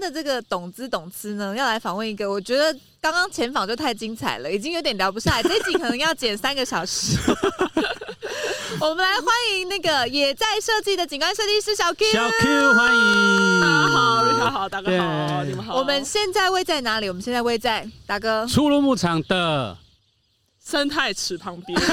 [0.00, 5.42] 的这个懂资懂吃呢，要来访问一个，我觉得刚刚前访就太精彩了，已经有点聊不下来。
[5.42, 7.18] 这一集可能要剪三个小时。
[8.80, 12.12] 我们来欢迎那个也在设计的景观设计师小 Q。
[12.12, 13.60] 小 Q，欢迎。
[13.60, 15.76] 大家好，大家好，大哥好，你们好。
[15.76, 17.08] 我们现在位在哪里？
[17.08, 19.76] 我们现在位在大哥初入牧场的
[20.62, 21.80] 生态池旁边。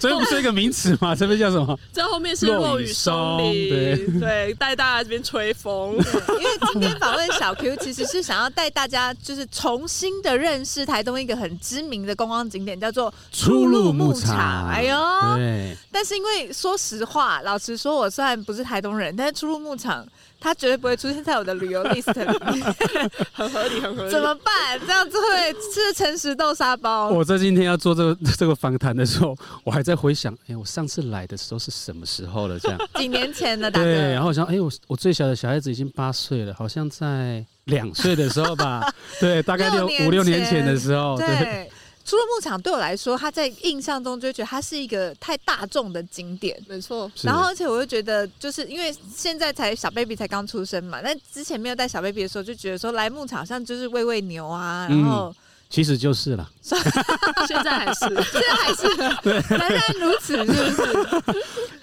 [0.00, 1.14] 这不是一个名词吗？
[1.16, 1.78] 这边叫什么？
[1.92, 5.92] 这后面是落雨松林，对对，带大家这边吹风。
[6.38, 14.68] 因为今天访问小 Q，其实是想要带大家就是重新的认识台东一个很知名的观光景点，叫做初鹿牧场。
[14.68, 14.96] 哎呦，
[15.36, 15.76] 对。
[15.90, 20.06] 但是因为说实话，老实说，我虽然不是台东人，但是初鹿牧场。
[20.40, 22.74] 他绝对不会出现在我的旅游 list 里面，
[23.32, 24.10] 很合理，很合理。
[24.10, 24.78] 怎么办？
[24.86, 27.08] 这样子会吃诚实豆沙包。
[27.08, 32.58] 我在今天要做这个 这个访谈的时候，我还在回想，哎、欸，我上次来的时候是什么时候了？
[32.60, 33.84] 这样几年前的，大哥。
[33.86, 38.88] 对，然后我想，哎、欸，我我最小的小孩子已经八岁了，好像在两岁的时候吧？
[39.20, 41.16] 对，大概六五六年前的时候。
[41.16, 41.26] 对。
[41.26, 41.70] 对
[42.06, 47.10] 初鹿牧场对我来说，它在印象中就觉得它是一个太大众的景点，没错。
[47.22, 55.34] 然后，而且我就觉得，就是因为现在才小 baby 才刚出生嘛，但之前没有带小 baby 的时候，就觉得说来牧场上就是喂喂牛啊，然后、嗯、
[55.68, 58.82] 其实就是了， 现在还是， 现在还是，
[59.22, 61.32] 对，仍然如此，是不是？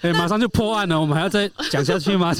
[0.00, 2.32] 哎、欸，马上就破案了，我们还要再讲下去吗？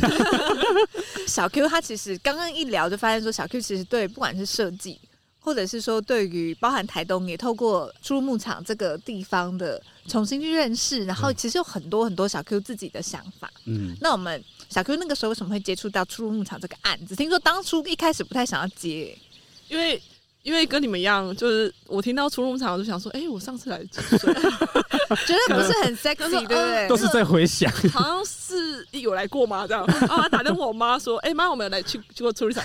[1.26, 4.98] 小 Q 他其实刚刚一聊就发现说，小 Q 其实对不管是设计。
[5.44, 13.50] 或者是说，对于包含台东，也透过出入牧场这个地方的重新去认识，然后其实有很多很多小 Q 自己的想法。
[13.66, 17.14] 嗯，那我们小 Q 那个时候为什么会接触到出入牧场这个案子？
[17.14, 19.16] 听说当初一开始不太想要接，
[19.68, 20.00] 因为。
[20.44, 24.18] 因为跟你们一样，就是我听到初鹿牧场，我就想说，哎、欸，我上次来几岁？
[25.26, 26.86] 觉得不是很 sexy，对不对？
[26.86, 29.66] 都是在回想，好像是有来过吗？
[29.66, 32.62] 这样啊， 打电话我妈说，哎、欸、妈，我们有来去去过初鹿场。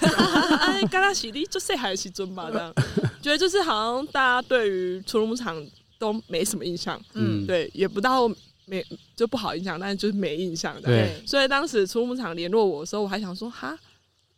[0.59, 2.49] 哎，刚刚洗涤就谁还是尊吧？
[2.51, 2.73] 这样
[3.21, 5.65] 觉得就是好像大家对于初鹿牧场
[5.97, 8.29] 都没什么印象，嗯，对，也不到
[8.65, 8.85] 没
[9.15, 10.81] 就不好印象，但是就是没印象的。
[10.81, 13.77] 对，所以当时初鹿牧场联络我的时候，我还想说，哈。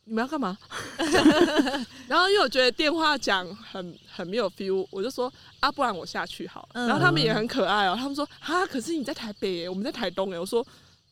[0.05, 0.57] 你们要干嘛？
[2.07, 6.87] 然后因为我觉得电话讲很很没有 feel，我就说啊，不然我下去好了。
[6.87, 10.39] 然后他们也很可爱哦，他们说啊，可是你在台北耶，我们在台东耶。
[10.39, 10.65] 我说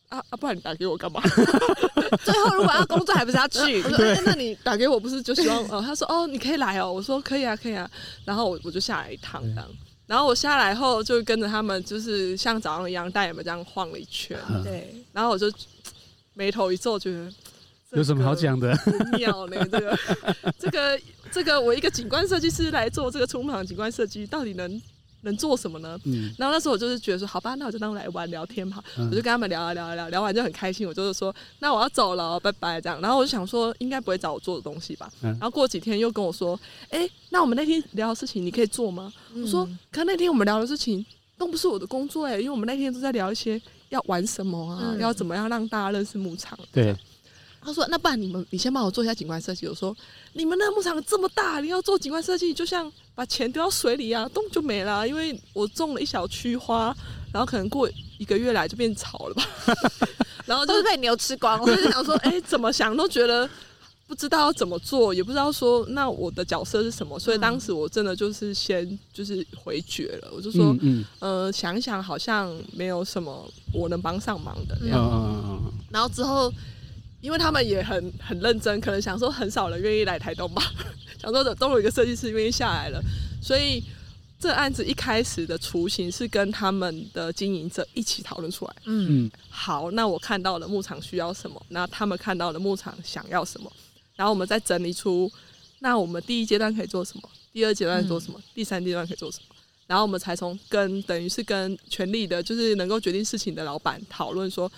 [0.08, 1.22] 啊啊，不然你打给我干嘛？
[2.24, 3.80] 最后如果要工作，还不是要去？
[3.84, 5.62] 我说哎，那你打给我不是就希望？
[5.70, 6.92] 哦，他说哦，你可以来哦。
[6.92, 7.88] 我说可以啊，可以啊。
[8.24, 9.66] 然后我我就下来一趟这样。
[10.06, 14.36] 然后我下来后就跟着他们，就是像早上一样带你们这样晃了一圈。
[14.64, 14.92] 对。
[15.12, 15.50] 然后我就
[16.34, 17.32] 眉头一皱，觉得。
[17.92, 18.74] 有什么好讲的？
[18.84, 19.98] 不妙呢，这个，
[20.58, 21.00] 这个，
[21.32, 24.80] 这个，我一个景观设计师来做这个冲浪景观设计，到底能
[25.22, 25.98] 能做什么呢？
[26.04, 33.00] 嗯，然后那时候我就是觉得说，好吧，那我就当来玩聊天吧，嗯、我就跟他们聊啊聊啊聊，聊完就很开心，我就是说，那我要走了，拜拜这样。
[33.00, 35.10] 然后我就想说，应该不会找我做的东西吧？
[35.22, 36.58] 嗯、然后过几天又跟我说，
[36.90, 39.12] 哎、欸，那我们那天聊的事情你可以做吗？
[39.34, 41.04] 嗯、我说，可那天我们聊的事情
[41.36, 46.56] 都不是我的工作哎、欸，因为我们那天都在聊一些要玩什么啊，嗯、要怎么样让大家认识牧场。
[46.72, 46.96] 对。
[47.62, 49.94] 他说：“那不然你们，你先帮我做一下景观设计。”我说
[50.32, 55.06] ：“你们那牧场这么大，你要做景观设计，就像把钱丢到水里啊，动就没了。
[55.06, 56.96] 因为我种了一小区花，
[57.30, 57.86] 然后可能过
[58.18, 59.46] 一个月来就变草了吧，
[60.46, 61.64] 然后就是被牛吃光了。
[61.64, 63.46] 我就想说，哎、欸，怎么想都觉得
[64.06, 67.18] 不知道要怎么做，也不知道说那我的角色是什么。
[67.18, 70.30] 所以当时我真的就是先就是回绝了。
[70.34, 74.98] 我就说，嗯，嗯呃，想想，好像没有什么我能帮上忙的那样。
[74.98, 76.50] 嗯、然后之后。”
[77.20, 80.62] 因为他们也很很认真，可能想说很少人愿意来台东吧，
[81.20, 83.00] 想说都有一个设计师愿意下来了，
[83.42, 83.82] 所以
[84.38, 88.74] 这案子一开始的雏形是跟他们的经营者一起讨论出来。
[88.86, 93.70] 嗯，好，那我看到了牧场需要什么，那他们看到了牧场想要什么，
[94.16, 95.30] 然后我们再整理出，
[95.80, 99.54] 那我们第一阶段可以做什么，第二阶段做什么，嗯、第三阶段可以做什么，
[99.86, 104.72] 然后我们才从跟等于是跟权力的，就是能够决定事情的老板讨论说。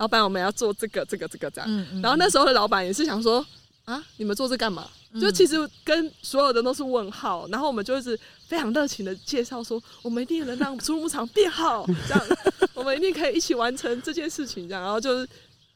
[0.00, 1.68] 老板，我们要做这个、这个、这个这样。
[1.70, 3.44] 嗯嗯、然后那时候的老板也是想说，
[3.84, 4.88] 啊，你们做这干嘛？
[5.12, 7.46] 嗯、就其实跟所有的都是问号。
[7.48, 8.18] 然后我们就是
[8.48, 12.26] 非常热情的介绍说，我们一定能让初鹿牧场变好， 这样，
[12.72, 14.82] 我们一定可以一起完成这件事情，这样。
[14.82, 15.28] 然后就是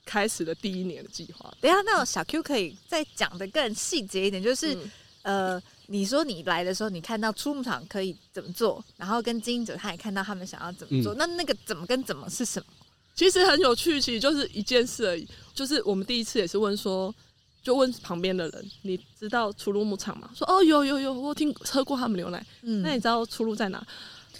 [0.06, 1.52] 开始了第一年的计划。
[1.60, 4.90] 等一下，那小 Q 可以再讲的更细节一点，就是、嗯、
[5.24, 12.66] 呃，你说你来的时候，你看到出牧场可以怎么做，然后跟经营者他也看到他们想要怎么做，嗯、那那个怎么跟怎么是什么？
[13.14, 15.26] 其实很有趣，其实就是一件事而已。
[15.54, 17.14] 就是我们第一次也是问说，
[17.62, 20.30] 就问旁边的人，你知道出入牧场吗？
[20.34, 22.44] 说哦，有有有，我听喝过他们牛奶。
[22.62, 23.84] 嗯，那你知道出入在哪？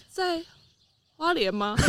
[0.08, 0.44] 在。
[1.16, 1.76] 花莲吗？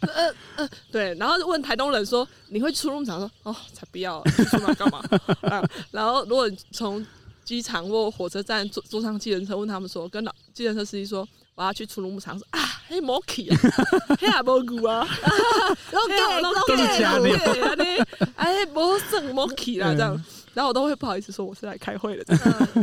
[0.00, 4.98] 呃呃，对，然后问台东人说：“你会出入场？”说：“哦，才不要，出门干嘛？”
[5.42, 7.06] 啊，然后如果从
[7.44, 13.58] 机场或火车站坐坐上计程车，问他们说：“跟老计程车司机说我要去出入牧场。”说：“啊，嘿， 摩奇啊，
[14.18, 15.06] 嘿啊，蘑菇啊，
[15.90, 17.18] 然后给都给假
[17.76, 18.06] 的，
[18.36, 20.24] 哎，不剩摩奇啦这样。”
[20.54, 22.24] 然后我都会不好意思说我是来开会的。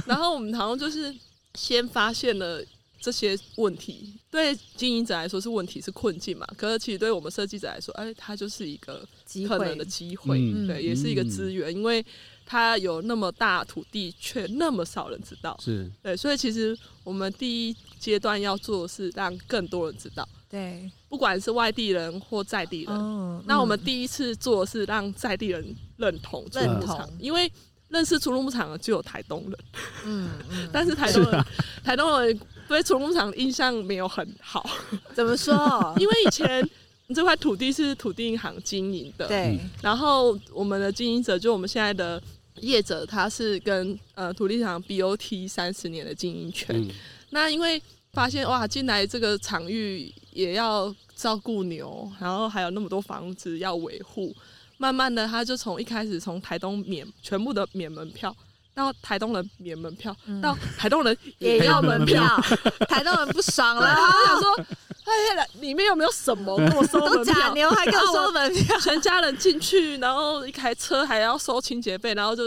[0.05, 1.15] 然后我们好像就是
[1.55, 2.63] 先发现了。
[3.01, 6.47] 这些问题对经营者来说是问题，是困境嘛？
[6.57, 9.07] 可是其实对我们设计者来说，哎，它就是一个
[9.47, 12.03] 可能的机会，对，也是一个资源，嗯、因为
[12.45, 27.51] 它有那么大土地，却那么少人知道，是对，所以其实我们第一阶段要做的是让更多人知道，对，不管是外地人或在地人，哦、那我们第一次做的是让在地人认同认同，因为。
[27.87, 29.57] 认识初鹿牧场的就有台东人，
[30.05, 31.47] 嗯，嗯， 但是台东人，啊、
[31.83, 32.37] 台东人
[32.67, 34.67] 对初鹿牧场的印象没有很好。
[35.13, 35.55] 怎么说？
[35.99, 36.67] 因为以前
[37.13, 39.59] 这块土地是土地银行经营的，对。
[39.83, 42.21] 然后我们的经营者，就我们现在的
[42.61, 46.75] 业者，他是跟呃土地场 BOT 三十年的经营权。
[46.75, 46.89] 嗯、
[47.31, 47.81] 那因为
[48.13, 54.35] 发现哇，进来这个场域也要照顾牛，然后还有那么多房子要维护。
[54.77, 58.35] 慢慢的，他就从一开始从台东免全部的免门票，
[58.75, 62.23] 到台东人免门票，嗯、到台东人也要门票，
[62.87, 64.65] 台东人不爽了，他想说，
[65.05, 67.17] 哎呀，里面有没有什么跟我收门票？
[67.23, 72.43] 都假牛还跟我收门票，全家人进去，然后一台车还要收清洁费，然后就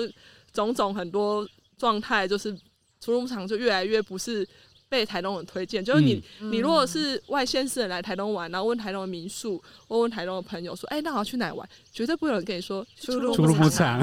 [0.53, 1.45] 种种很多
[1.77, 2.57] 状态，就是
[3.01, 4.47] 初鹿牧场就越来越不是。
[4.91, 11.69] 被台东人推荐，就是你，嗯、你如果是外县市人来台东玩，然后问台东的民宿，或问台东的朋友说，哎、欸，那我要去哪玩？
[11.93, 14.03] 绝对不会有人跟你说初鹿牧场，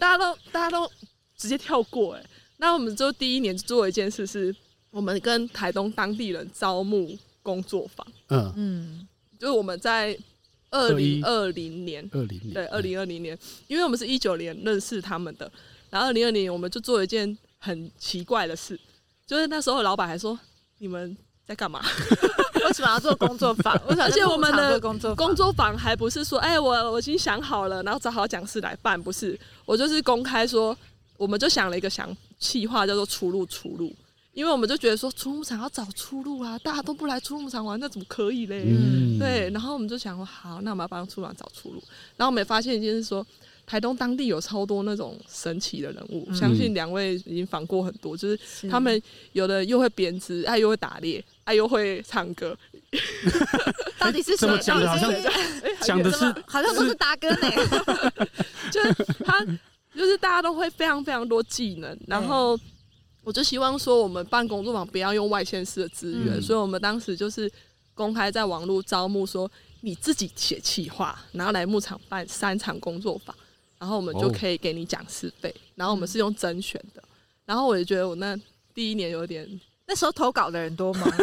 [0.00, 0.90] 大家都大家都
[1.40, 2.12] 直接跳过。
[2.12, 2.22] 哎，
[2.58, 4.54] 那我们就第一年做一件事，是
[4.90, 8.06] 我们跟台东当地人招募工作坊。
[8.28, 9.08] 嗯嗯，
[9.38, 10.16] 就是我们在
[10.70, 15.50] 二零二零年，二零年对二零二零年，因为我们是一九年认识他们的，
[15.88, 18.78] 然后二零二零年我们就做一件很奇怪的事。
[19.26, 20.38] 就是那时候，老板还说
[20.78, 21.16] ：“你们
[21.46, 21.80] 在干嘛？
[22.66, 23.74] 为什么要做工作坊？
[23.98, 24.78] 而且我们的
[25.14, 30.76] 工作坊还不是说，哎、欸，我我已经想好了，然后找好讲师来办，不是，我就是公开说，
[31.20, 33.94] 我们就想了一个想企划，叫做出路出路，
[34.32, 38.64] 因为我们就觉得说，出鹿牧场要找出路啊，大家都不来出鹿牧场玩，那怎么可以嘞？
[38.66, 41.82] 嗯、对，然后我们就想说，好，那我们要帮出场找出路，
[42.16, 43.26] 然后我们也发现一件事说。
[43.66, 49.00] 台东当地有超多那种神奇的人物，嗯、相信两位已经访过很多，就是他们
[49.30, 52.58] 有的又会编织，爱、啊、又会打猎，爱、啊、又会唱歌。
[53.96, 54.58] 到底是谁？
[54.58, 55.12] 讲的好像
[55.82, 57.48] 讲的是好像都是大哥呢。
[58.72, 58.92] 就是
[59.24, 59.46] 他，
[59.94, 61.98] 就是大家都会非常非常多技能。
[62.06, 62.58] 然后
[63.24, 67.50] 我就希望说，我们办工作坊不要用外县市的资源，嗯、所以我们当时就是
[67.94, 69.50] 公开在网络招募，说
[69.80, 73.34] 你自己写企划，然后来牧场办三场工作坊。
[73.78, 77.02] 然后我们就可以给你讲师费，然后我们是用甄选的，
[77.46, 78.38] 然后我就觉得我那
[78.74, 79.48] 第一年有点，
[79.86, 81.06] 那时候投稿的人多吗？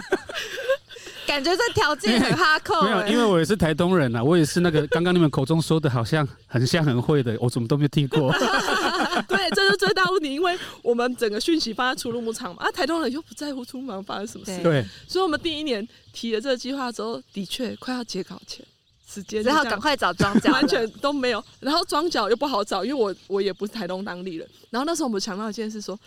[1.27, 2.81] 感觉这条件很哈扣。
[2.83, 8.31] 没有，因为我也是台东人啊，我也是那个刚刚你们口中说的好像很像很会的，我怎么都没有听过。
[9.27, 18.65] 对，这是最大问题，因为我们整个讯息放在出鹿牧场嘛，啊，台东人又不在乎出鹿牧场发生什么事，对，所以我们第一年提了这个计划之后，的确快要截稿前。
[19.09, 21.41] 时间，然后赶快找庄脚，完全都没有。
[21.61, 24.45] 然后庄脚又不好找，因为我我也不是台东当地人。
[24.69, 25.99] 然后那时候我们强调一件事说，说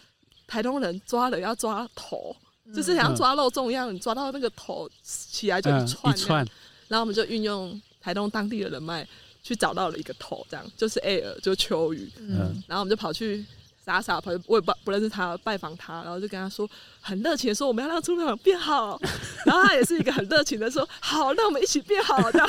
[0.47, 6.49] 台东人抓人要抓头，嗯、就是像抓肉粽一样，你抓到那个头起来就一串，嗯、一串。
[6.89, 9.07] 然后我们就运用台东当地的人脉
[9.43, 12.11] 去找到了一个头，这样就是 Air，就秋雨。
[12.19, 13.45] 嗯，然后我们就跑去。
[13.83, 16.69] 傻傻朋友，我也不不认识他，拜访他，然后就跟他说，
[17.00, 19.00] 很热情的说我们要让初鹿牧场变好，
[19.47, 22.49] 然后他也是一个很热情的说，好，那我们一起变好，这样，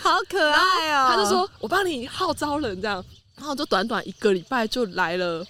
[0.00, 1.08] 好可爱哦。
[1.10, 3.02] 他就说我帮你号召人这样，
[3.36, 5.46] 然后就短短一个礼拜就来了，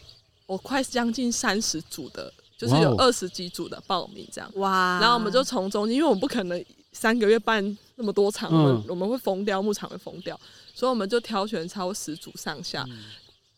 [0.46, 10.38] 我快将近三十组的，就是有二十几组的报名这样，哇，然后我们就从中间，因为我们不可能三个月办那么多场，我们、嗯、我们会疯掉，牧场会疯掉，
[10.72, 12.84] 所以我们就挑选超十组上下。
[12.88, 12.98] 嗯。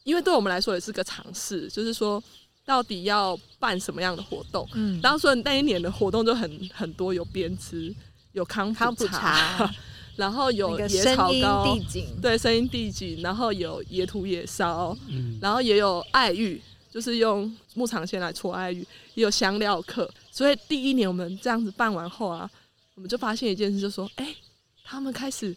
[0.04, 2.23] 因为对我们来说也是个尝试，就是说
[2.64, 4.68] 到底要办什么样的活动。
[4.75, 7.94] 嗯，当时那一年的活动就很很多，有编织，
[8.32, 9.70] 有康普茶，
[10.16, 12.06] 然后有野草膏，地景。
[12.20, 16.61] 对，声音地景，然后有野土野烧，嗯，然后也有爱玉，
[16.95, 20.09] 就是用牧场先来搓爱玉，也有香料课。
[20.31, 22.49] 所以第一年我们这样子办完后啊，
[22.95, 24.37] 我们就发现一件事，就说，哎、欸，
[24.85, 25.53] 他们开始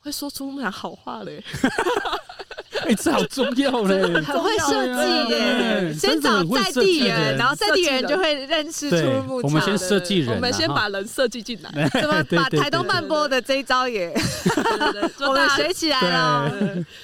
[0.00, 1.40] 会说出牧场好话嘞。
[2.82, 5.94] 哎、欸，这好重要嘞， 很会设计耶。
[5.94, 9.42] 先找在地人，然后在地人就会认识出牧场。
[9.42, 11.70] 我们先设计人，我们先把人设计进来，
[12.02, 14.12] 怎么把台东慢播的这一招也，
[15.20, 16.52] 我们学起来了。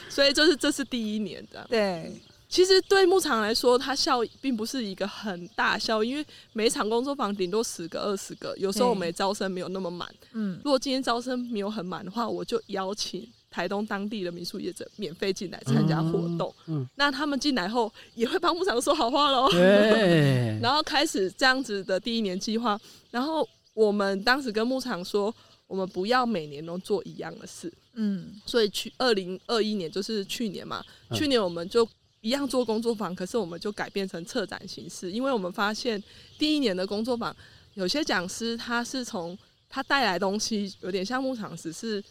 [0.09, 1.65] 所以就是这是第一年的。
[1.71, 2.13] 对，
[2.51, 10.13] 其实对牧场来说，它效益并不是一个很大效益，因为每一场工作坊顶多十个、二十个，有时候我们招生没有那么满。
[10.33, 13.27] 嗯，如果今天招生没有很满的话，我就邀请。
[13.53, 19.51] 台东当地的民宿业者免费进来参加活动，嗯嗯、那他们进来后也会帮牧场说好话喽。
[19.51, 22.81] 对 然后开始这样子的第一年计划，
[23.11, 25.35] 然后我们当时跟牧场说，
[25.67, 27.73] 我们不要每年都做一样的事。
[27.95, 31.85] 嗯，所以去二零二一年就是去年嘛，嗯、去年我们就
[32.21, 36.03] 一样做工作坊，可是我们就改变成策展形式，因为我们发现
[36.39, 37.35] 第一年的工作坊
[37.75, 39.37] 有些讲师他是从
[39.69, 42.03] 他带来东西有点像牧场，只是。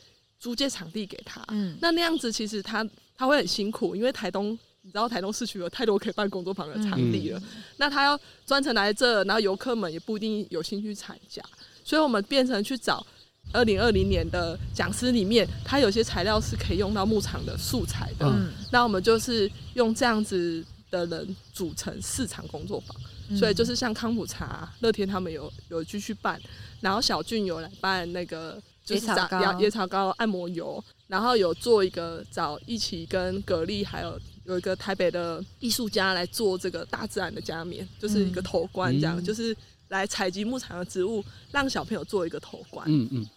[0.41, 11.43] 租借场地给他，嗯，那那样子其实他他会很辛苦，因为台东你知道台东市区有太多可以办工作坊的场地了，嗯、那他要专程来这，然后游客们也不一定有兴趣参加，
[11.83, 13.05] 所以我们变成去找
[13.51, 22.95] 二零二零年的讲师里面，他有些材料是可以用到牧场的素材的，嗯，那我们就是用这样子的人组成市场工作坊，
[23.29, 26.39] 嗯、所以就是像康普茶、乐天他们有有继续办，
[26.81, 28.61] 然后小俊有来办那个。
[28.85, 39.55] 就是找野草膏、按摩油，然后有做一个找一起跟蛤蜊，还有有一个台北的艺术家来做这个大自然的加冕，就是一个头冠这样，嗯、就是
[39.89, 43.29] 来采集牧场的植物，让小朋友做一个头冠，嗯嗯，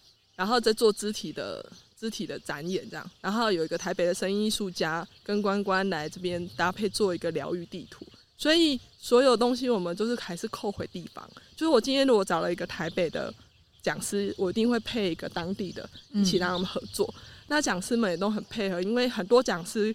[0.43, 1.65] 然后再做肢体的
[1.97, 8.05] 肢体的展演这样，然后有一个台北的声音艺术家跟关关来这边搭配做一个疗愈地图，
[8.37, 13.33] 所以所有东西我们就是还是扣回地方，就是我今天如果找了一个台北的。
[13.81, 17.05] 讲师，我一定会配一个当地的，一起让他们合作。
[17.17, 19.93] 嗯、那讲师们也都很配合，因为很多讲师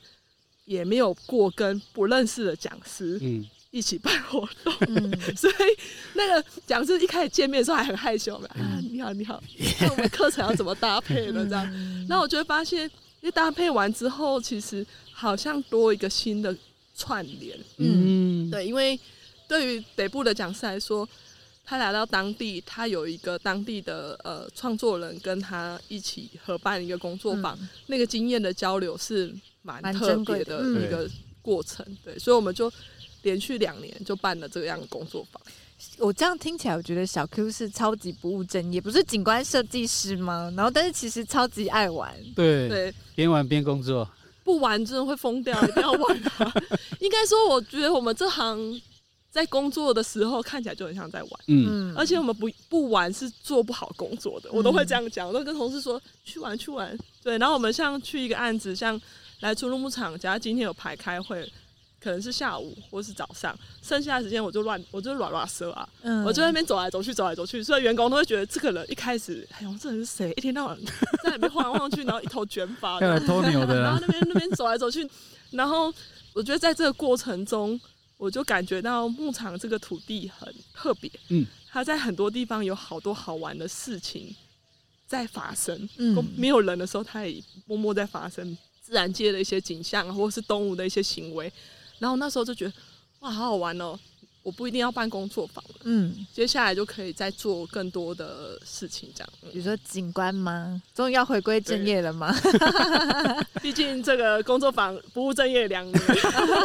[0.66, 3.18] 也没有过跟不认识的讲师
[3.70, 5.54] 一起办活动，嗯、 所以
[6.14, 9.42] 那个讲师一开始见面的时候还很害羞，嗯、啊，你好，你好，
[9.80, 11.46] 那我们课程要怎么搭配呢？
[11.48, 11.66] 这样，
[12.08, 16.56] 那、 嗯、我就会发现，一搭配完之后，其实好像多一个新的
[16.96, 17.58] 串联。
[17.76, 18.98] 嗯，对，因为
[19.46, 21.08] 对于北部的讲师来说。
[21.70, 30.62] 他来到当地，他有一个当地的呃创作人跟他一起合办一个工作坊，嗯、那个经验的交流是蛮特别的。
[30.62, 31.06] 一个
[31.42, 31.84] 过程。
[31.86, 32.72] 嗯、对，所以我们就
[33.28, 35.42] 连续两年就办了这样的工作坊。
[35.98, 40.52] 我这样听起来，我觉得小 Q 是超级不务正业，不是景观设计师吗？
[40.56, 44.08] 然后，但是其实超级爱玩，对对，边玩边工作，
[44.42, 46.52] 不玩真的会疯掉，一定要玩啊！
[47.00, 48.80] 应该说，我觉得我们这行。
[49.30, 57.36] 在工作的时候看起来就很像在玩，嗯，而且我们不不玩是做不好工作的，我都会这样讲，我都跟同事说去玩去玩，对。
[57.36, 58.98] 然后我们像去一个案子，像
[59.40, 61.46] 来出入牧场，假如今天有排开会，
[62.00, 70.30] 可能是下午或是早上，剩下的时间我就乱，我就乱乱说啊，嗯，我就在那边走来走去，走来走去，所以员工都会觉得这个人一开始，哎呦，这人是谁？
[70.36, 70.78] 一天到晚
[71.24, 72.98] 在里面晃来晃去，然后一头卷发，
[73.66, 75.08] 的，然后那边那边走来走去，
[75.50, 75.92] 然后
[76.32, 77.80] 我觉得在这个过程中。
[78.18, 84.34] 我就感觉到牧场这个土地很特别，嗯，它在很多地方有好多好玩的事情
[85.06, 91.46] 在发生，嗯，没有人的时候，它也默默在发生自然界的一些景象，或是动物的一些行为，
[91.98, 92.72] 然后那时候就觉得
[93.20, 93.98] 哇，好好玩哦。
[94.44, 99.28] 我不一定要办工作坊了，嗯，接下来就可以再做更多的事情，这样。
[99.52, 100.80] 比如说景观吗？
[100.94, 102.34] 终于要回归正业了吗？
[103.60, 106.00] 毕竟这个工作坊不务正业两年。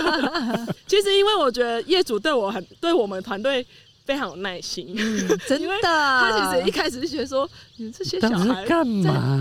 [0.87, 3.65] 其实，因为我觉得业主对我很，对我们团队
[4.05, 5.81] 非常有耐心，嗯、 真的。
[5.81, 8.77] 他其实一开始就觉得说，你们这些小孩在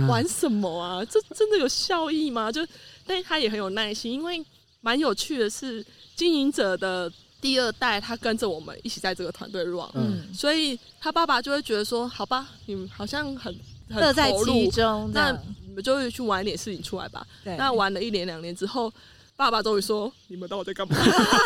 [0.08, 1.04] 玩什么啊？
[1.04, 2.50] 这真的有效益吗？
[2.50, 2.66] 就，
[3.06, 4.44] 但是他也很有耐心，因为
[4.82, 5.82] 蛮有趣的是，
[6.14, 7.10] 经营者的。
[7.42, 13.52] 第二代他跟着我们一起在这个团队 run，嗯，所以他爸爸就会觉得说，好吧，你们好像很
[13.88, 15.32] 乐在其中，那
[15.66, 17.26] 你们就会去玩一点事情出来吧。
[17.42, 18.92] 对那玩了一年两年之后，
[19.34, 20.96] 爸爸终于说，你们到底在干嘛？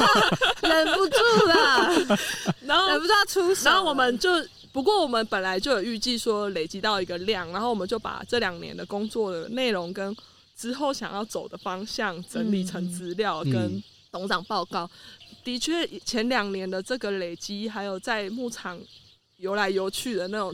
[0.61, 1.17] 忍不住
[1.49, 2.19] 了，
[2.67, 4.29] 然后忍不住要出手，然后我们就，
[4.73, 10.15] 不过我们本来就有预计说累积到一个量，然后我们就把这两年的工作的内容跟
[10.57, 14.85] 之后想要走的方向整理成资料，跟董事长报告。
[14.85, 14.91] 嗯
[15.47, 18.77] 的确，前两年的这个累积，还有在牧场
[19.37, 20.53] 游来游去的那种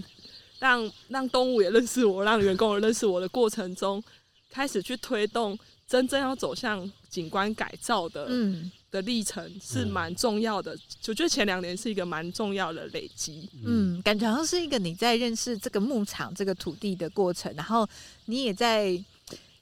[0.59, 4.04] 让让动物也认识我，让员工也认识我的过程中，
[4.50, 10.76] 开始去推动真正要走向景观改造的，嗯，的历程是蛮重要的。
[11.09, 17.88] 我觉得前两年是一个蛮重要的累积，嗯，感觉好像是一个你在认识这个牧场这个土地的过程，然后
[18.26, 19.02] 你也在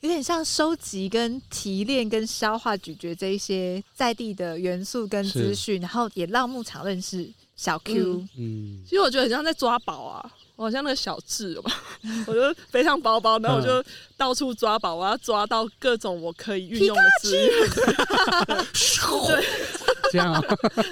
[0.01, 10.33] 有点像收集跟提炼跟消化咀嚼这一些在地的元素跟资讯，然后也让牧场认识小 Q，嗯，其实我觉得很像在抓宝啊。
[10.57, 11.73] 我 好像那个小智吧，
[12.27, 13.83] 我就背上包包，然后我就
[14.15, 17.49] 到处抓宝，我要抓到各种我可以运用的资源。
[19.27, 19.45] 对，
[20.13, 20.41] 这样、啊，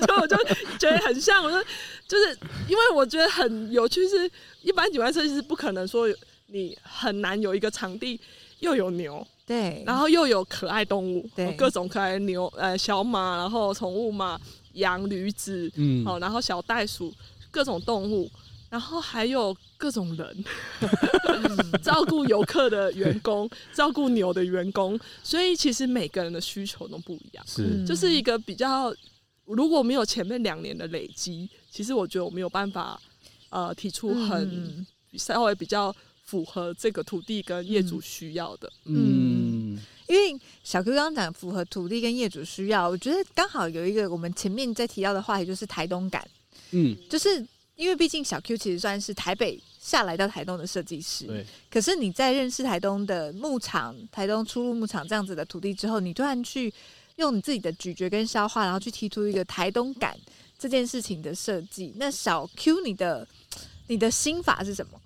[0.07, 0.37] 所以我就
[0.79, 1.63] 觉得很像，我说
[2.07, 2.35] 就是
[2.67, 4.31] 因为我觉得很有趣，是
[4.63, 6.09] 一般景观设计师不可能说
[6.47, 8.19] 你很难有一个场地
[8.61, 14.41] 又有牛，对，然后又有可爱动物，对，各种可爱的牛，呃，小马，然后宠物马、
[14.75, 17.15] 羊、驴子，嗯，好，然后小袋鼠，
[17.51, 18.31] 各种动物。
[18.71, 20.45] 然后还有各种人，
[21.83, 28.95] 照顾游客的员工，照顾牛的员工，所以其实每个人的需求都不一样，是，就是一个比较，
[29.47, 33.01] 如果没有前面两年的累积，其实我觉得我没有办法，
[33.49, 35.91] 呃，提出很稍微比较
[36.29, 46.29] 符合这个土地跟业主需要的，嗯，嗯，因为小 Q 刚刚讲符合土地跟业主需要，我觉得刚好有一个我们前面在提到的话题，就是台东感，
[46.73, 47.47] 嗯，就是。
[47.79, 51.47] 因为毕竟小 Q 其实算是台北下来到台东的设计师，对。
[51.71, 56.75] 可是你在认识台东的牧场、台东出入牧场这样子的土地之后，你突然去
[57.19, 60.19] 用你自己的咀嚼跟消化，然后去提出一个台东感
[60.59, 61.93] 这件事情的设计。
[61.95, 63.25] 那小 Q，你的
[63.87, 64.98] 你的心法是什么？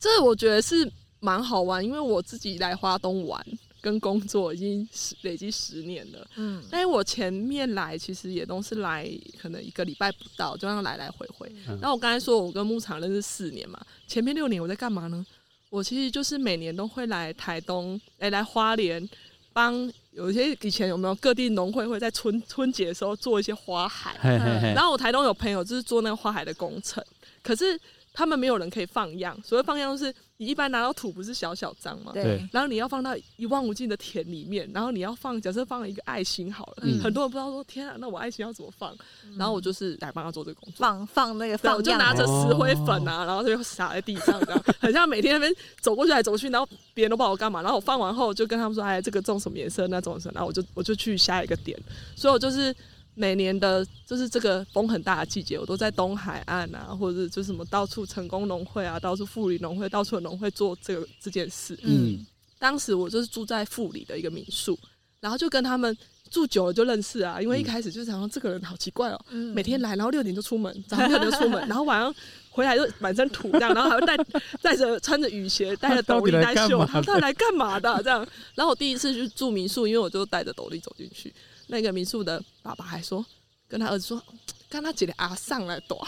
[0.00, 0.90] 这我觉得是
[1.20, 3.44] 蛮好玩，因为我自己来花东玩。
[3.82, 11.50] 跟工作已经十累积十年了，嗯，但是我前面来其实也都是来可能一个礼拜不到，就这样来来回回。
[11.66, 15.24] 嗯、然后我刚才说我跟牧场认识四年嘛，前面六年我在干嘛呢？
[15.70, 19.08] 我其实就是每年都会来台东，哎、欸，来花莲
[19.50, 27.02] 帮有一些以前有没有各地农会会在春春节的时候做一些花海，嘿嘿嘿，然后我台东有朋友就是做那个花海的工程，
[27.42, 27.80] 可是
[28.20, 30.14] 他们没有人可以放样，所谓放样就是。
[30.40, 32.12] 你一般拿到土不是小小张嘛？
[32.14, 32.42] 对。
[32.50, 38.90] 然后你要放到一望无尽的田里面，然后你要放，假设放了一个爱心好了，嗯、很多人不知道说天啊，那我爱心要怎么放？
[39.22, 47.60] 嗯、然后我就是来帮他做这个工作，放放那个放，我就拿着石灰粉啊，然后就撒在地上，这样 很像每天那边走过去来走去，然后别人都不知道我干嘛。
[47.60, 51.78] 然后我放完后就跟他们说，哎，这个种什么颜色，那种什么，然后我就我就去下一个点，
[52.16, 52.74] 所以我就是。
[53.14, 61.78] 每年的，就是这个风很大的季节，我都在东海岸啊，或者是就什么到处成功农会啊，到处富里农会，到处的农会做这个这件事。
[61.82, 62.24] 嗯，
[62.58, 64.78] 当时我就是住在富里的一个民宿，
[65.20, 65.94] 然后就跟他们
[66.30, 72.14] 住久了就认识啊，因为一开始就想说这个人好奇怪哦，嗯、每天来，然后六点就出门，早上六点就出门， 然后晚上
[72.48, 74.16] 回来就满身土这样，然后还会带
[74.62, 78.26] 带着穿着雨鞋， 带着斗笠带袖，他到底来干嘛的、啊、这样？
[78.54, 81.32] 然后我第一次去住民宿，因为我就带着斗笠走进去。
[81.70, 83.24] 那个民宿的爸爸还说，
[83.68, 84.22] 跟他儿子说，
[84.68, 86.06] 看他姐姐阿上来躲，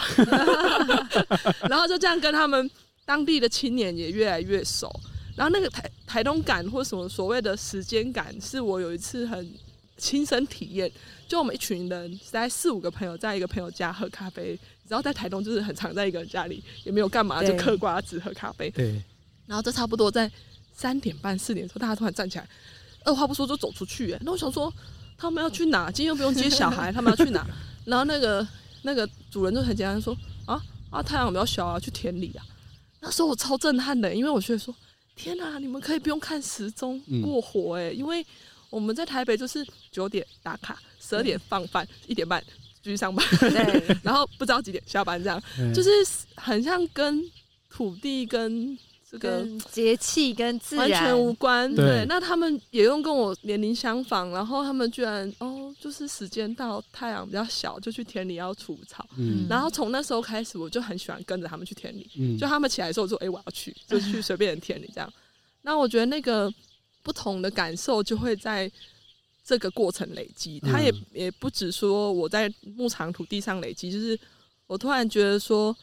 [1.70, 2.70] 然后就这样跟他们
[3.04, 4.90] 当地的青年也越来越熟。
[5.34, 9.54] 然后那个台台东感或什么所谓的时间感，是我有一次很
[9.96, 10.90] 亲身体验。
[11.26, 18.68] 就我们一群人，在四五个朋友在一个朋友家喝咖啡，然后在台东就是很常在一个人家里，也没有干嘛，就嗑瓜子喝咖啡。
[18.70, 19.02] 对。
[19.46, 20.30] 然后这差不多在
[20.74, 22.46] 三点半四点的时候，大家突然站起来，
[23.04, 24.12] 二话不说就走出去。
[24.12, 24.72] 哎，那我想说。
[25.22, 25.88] 他们要去哪？
[25.88, 27.46] 今天又不用接小孩，他们要去哪？
[27.86, 28.44] 然后那个
[28.82, 32.44] 那个主人就很简单说：“啊啊，太阳比较小啊，去田里啊。”
[32.98, 34.74] 那时候我超震撼的，因为我觉得说
[35.14, 38.26] ：“天哪，你们可以不用看时钟过活哎，因为
[38.68, 42.42] 我们在台北就是九点打卡，十二点放饭，一点半
[42.82, 45.40] 继续上班，对， 然后不知道几点下班，这样
[45.72, 45.90] 就是
[46.34, 47.22] 很像跟
[47.70, 48.76] 土地跟。”
[49.12, 52.06] 这个节气跟自然完全无关，对，对。
[52.08, 59.06] 那他们也用跟我年龄相仿，然后他们居然哦，就是时间到，太阳比较小，就去田里要除草。
[59.18, 59.46] 嗯。
[59.50, 62.10] 然后从那时候开始，我就很喜欢跟着他们去田里。
[62.16, 62.38] 嗯。
[62.38, 65.12] 就他们起来的时候，我说：“哎，我要去，就去随便的田里这样。”
[65.60, 66.50] 那我觉得那个
[67.02, 68.72] 不同的感受就会在
[69.44, 70.58] 这个过程累积。
[70.58, 74.18] 他也也不止说我在牧场土地上累积，就是
[74.66, 75.76] 我突然觉得说。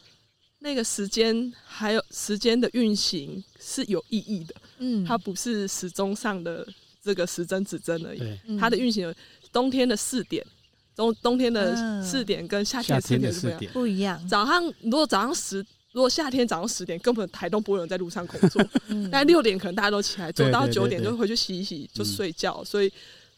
[0.62, 6.66] 那个时间还有时间的运行是有意义的，嗯，它不是时钟上的
[7.02, 8.20] 这个时针指针而已，
[8.58, 9.12] 它的运行，
[9.52, 10.46] 冬天的四点，
[10.94, 14.28] 冬冬天的四点跟夏天的四点是不一样，不一样。
[14.28, 22.92] 早上如果早上十，如果夏天早上十点，根本台东不会有人在路上工作，嗯、但六点可能大家都起来做到九点就回去洗一洗就睡觉，嗯、所以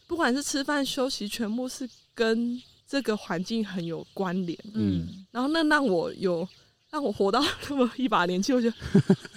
[0.07, 6.45] 不管是吃饭休息，全部是跟这个环境很有关联，嗯，然后那让我有。
[6.93, 8.77] 让我活到那么一把年纪，我觉得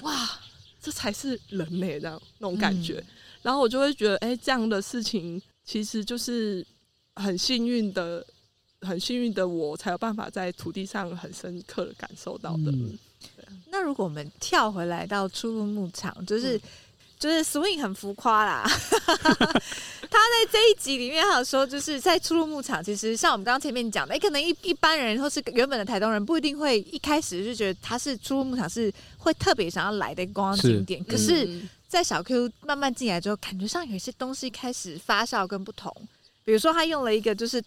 [0.03, 0.39] 哇，
[0.79, 2.99] 这才是人呢、欸，这样那种感觉。
[2.99, 3.07] 嗯、
[3.41, 6.65] 然后我就会觉得，哎、欸，这样的事情其实就是
[7.15, 8.23] 很幸运的，
[8.83, 12.71] 很幸运的我才有办法在土地上很深刻的感受到的。
[12.71, 12.99] 嗯、
[13.71, 16.59] 那如果我们跳回来到初入牧场，就是。
[16.59, 16.61] 嗯
[17.19, 35.91] 就是 swing 很浮夸啦， 他在这一集里面还有说，就是在出入牧场，其实像我们刚刚前面讲的，哎，可能一一般人或是原本的台东人不一定会一开始就觉得他是出入牧场是会特别想要来的观光景点，是可是，在小 Q 慢慢进来之后，感觉上有一些东西开始发酵跟不同，
[36.45, 37.63] 比如说他用了一个就是。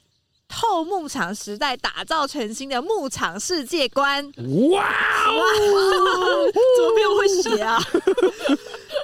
[0.51, 4.25] 透牧场时代打造全新的牧场世界观，
[4.71, 4.83] 哇
[5.27, 6.51] 哦！
[6.75, 7.79] 怎么没有会写啊？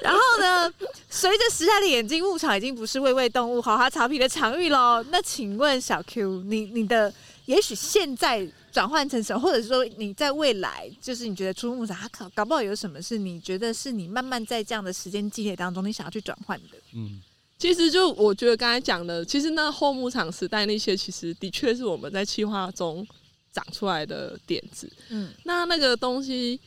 [0.06, 0.74] 然后呢，
[1.10, 5.04] 随着时代的眼睛，牧场已经不是喂喂动物、豪华草皮的场域喽。
[5.10, 7.14] 那请问小 Q，你你的
[7.46, 16.78] 也许现在转换成什么，或者是说你在未来，就是你觉得初鹿牧场它搞搞不好有什么是你觉得是你慢慢在这样的时间积累当中，你想要去转换的？
[16.94, 17.22] 嗯。
[17.58, 23.08] 其实就我觉得刚才讲的，其实那后牧场时代那些，其实的确是我们在企划中
[23.54, 24.92] 长出来的点子。
[25.10, 26.60] 嗯，那那个东西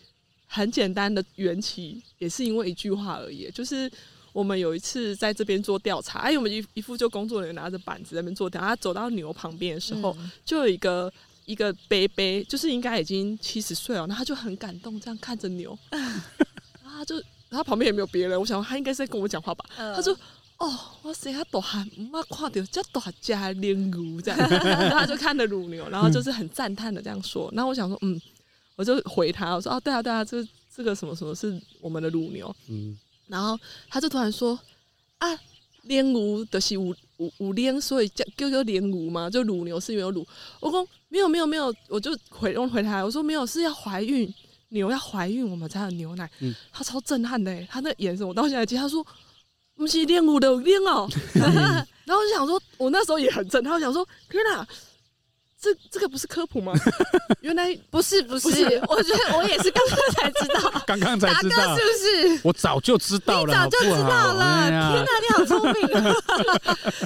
[0.48, 3.48] 很简单的缘起，也是因为一句话而已。
[3.52, 3.88] 就是
[4.32, 11.12] 我们有一次在这边做调查，哎，我们一一副就工作人员拿着板子在那边做调查，他走到牛旁边的时候，嗯、就有一个
[11.44, 20.16] 一个伯伯，就是应该已经七十岁了，然后他就很感动，这样看着牛， 然后他就他旁边也没有别人，我想他应该是在跟我讲话吧，嗯、他说。
[20.58, 27.48] 哦，哇塞，他大汉，妈看到这大家的牛这样， 然后他就看着乳牛，然后就是很赞叹的这样说。
[27.54, 28.20] 然后我想说，嗯，
[28.78, 33.58] 我就回他，我说，啊，对啊，对啊，这这个什么什么是我们的乳牛，嗯，然后
[33.90, 34.56] 他就突然说，
[35.18, 35.28] 啊，
[35.82, 40.24] 炼乳的是五五五炼，所以叫叫叫练牛嘛，就乳牛是因为有乳。
[40.60, 44.32] 我说没有没有没有，我就回用回他，我说没有，是要怀孕，
[44.68, 46.30] 牛要怀孕我们才有牛奶。
[46.38, 49.04] 嗯，他超震撼的，他那眼神我到现在记，他说。
[49.74, 54.66] 不是练乳的练哦， 然后我就想说，我那时候也很震撼，我想说，天哪！
[55.60, 56.72] 这这个不是科普吗？
[57.42, 58.48] 原来不是不是，
[58.88, 62.40] 我觉得我也是刚刚才知道， 刚刚才知道是不是？
[62.44, 64.68] 我早就知道了，你早就知道了。
[64.68, 66.14] 天哪，你好聪明啊！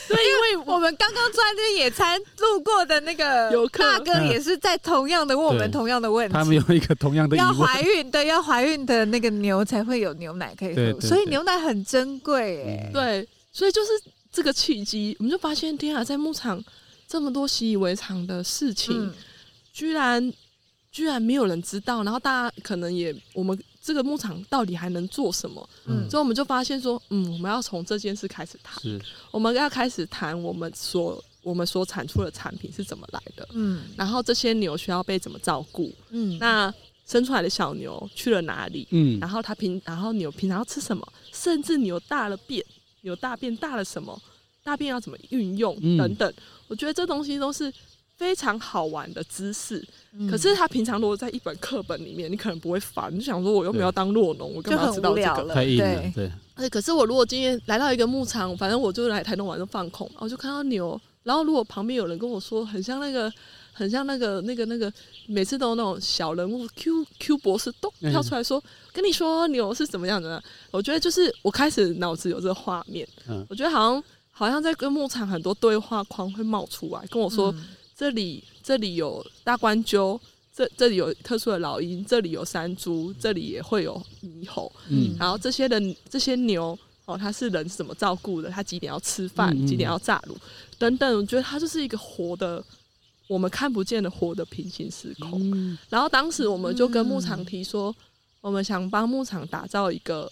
[0.07, 6.35] 对，因为我们刚刚坐在那边野餐路过的那个游客大哥也是在同样的问我们同样的问题。
[6.35, 12.91] 他们有一个同样的，要怀孕对，要怀孕的那个牛才会有牛奶可以喝，所以牛奶很珍贵哎。
[12.93, 13.91] 对，所以就是
[14.31, 16.63] 这个契机，我们就发现天啊，在牧场。
[17.13, 19.13] 这么多习以为常的事情，嗯、
[19.71, 20.33] 居然
[20.91, 25.69] 居然没有人知道，然后大家可能也，我们这个牧场到底还能做什么？
[25.85, 28.83] 嗯，所以我们就发现说，嗯，我们要从这件事开始谈，
[29.31, 36.73] 我们要开始谈我们所我们所产出的产品是怎么来的，嗯，然后这些牛需要被怎么照顾，嗯，那
[37.07, 38.89] 生出来的小牛去了哪里？
[38.91, 41.07] 嗯，然后它平，然后牛平常要吃什么？
[41.31, 42.65] 甚至牛大了便，
[43.03, 44.19] 牛大便大了什么？
[44.65, 45.75] 大便要怎么运用？
[45.99, 46.35] 等等，嗯、
[46.69, 47.73] 我觉得这东西都是
[48.17, 49.85] 非常好玩的知识。
[50.15, 55.55] 嗯、可是他平常如果在一本课本里面，你可能不会烦，你想说我又没有当酪农，我干嘛知道这个？
[55.55, 56.31] 太硬了，对。
[56.55, 56.69] 哎。
[56.69, 63.33] 可是我如果今天来到一个牧场，反正我就来台东玩就放空，我就看到牛，然后如果旁边有人跟我说，很像那个，
[63.73, 64.93] 很像那个那个那个，
[65.27, 70.43] 每次都有那种小人物 Q Q 博士咚跳出来说，嗯、跟你说牛是怎么样的？
[70.71, 74.05] 我觉得就是我开始脑子有这个画面，嗯、我觉得好像。
[74.43, 80.21] 好像在跟牧场很多对话框会冒出来，跟我说、嗯、这里这里有大冠鸠，
[80.53, 88.51] 这这里有特殊的老鹰，这里有山猪，这里也会有猕猴，嗯，然后这些人这些牛哦，它是人是怎么照顾的？
[88.51, 89.57] 它几点要吃饭？
[89.57, 90.37] 嗯、几点要炸炉？
[90.77, 92.65] 等等，我觉得它就是一个活的，
[93.29, 95.41] 我们看不见的活的平行时空。
[95.55, 97.95] 嗯、然后当时我们就跟牧场提说，嗯、
[98.41, 100.29] 我们想帮牧场打造一个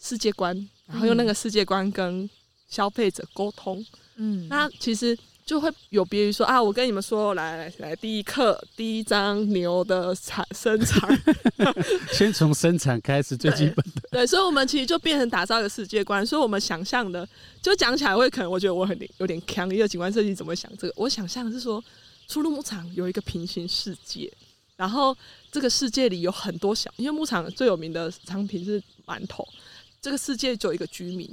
[0.00, 2.26] 世界观，然后用那个世界观跟
[2.70, 3.84] 消费者沟通，
[4.16, 11.20] 嗯，那其实就会有别于说啊，我跟你们说，来来来，第一课，第一章牛的产生产，
[12.14, 17.28] 先从生产开始，最基本的对， 对，所以，我们其实就变成打造一个世界观，所以我们想象的，
[17.60, 20.94] 就讲起来会可能，我觉得我很有点强，一个景观设计怎么想这个？
[20.96, 21.82] 我想象是说，
[22.28, 24.32] 出入牧场有一个平行世界，
[24.76, 25.16] 然后
[25.50, 29.44] 这个世界里有很多小，因为牧场最有名的商品是馒头，
[30.00, 31.28] 这个世界就有一个居民。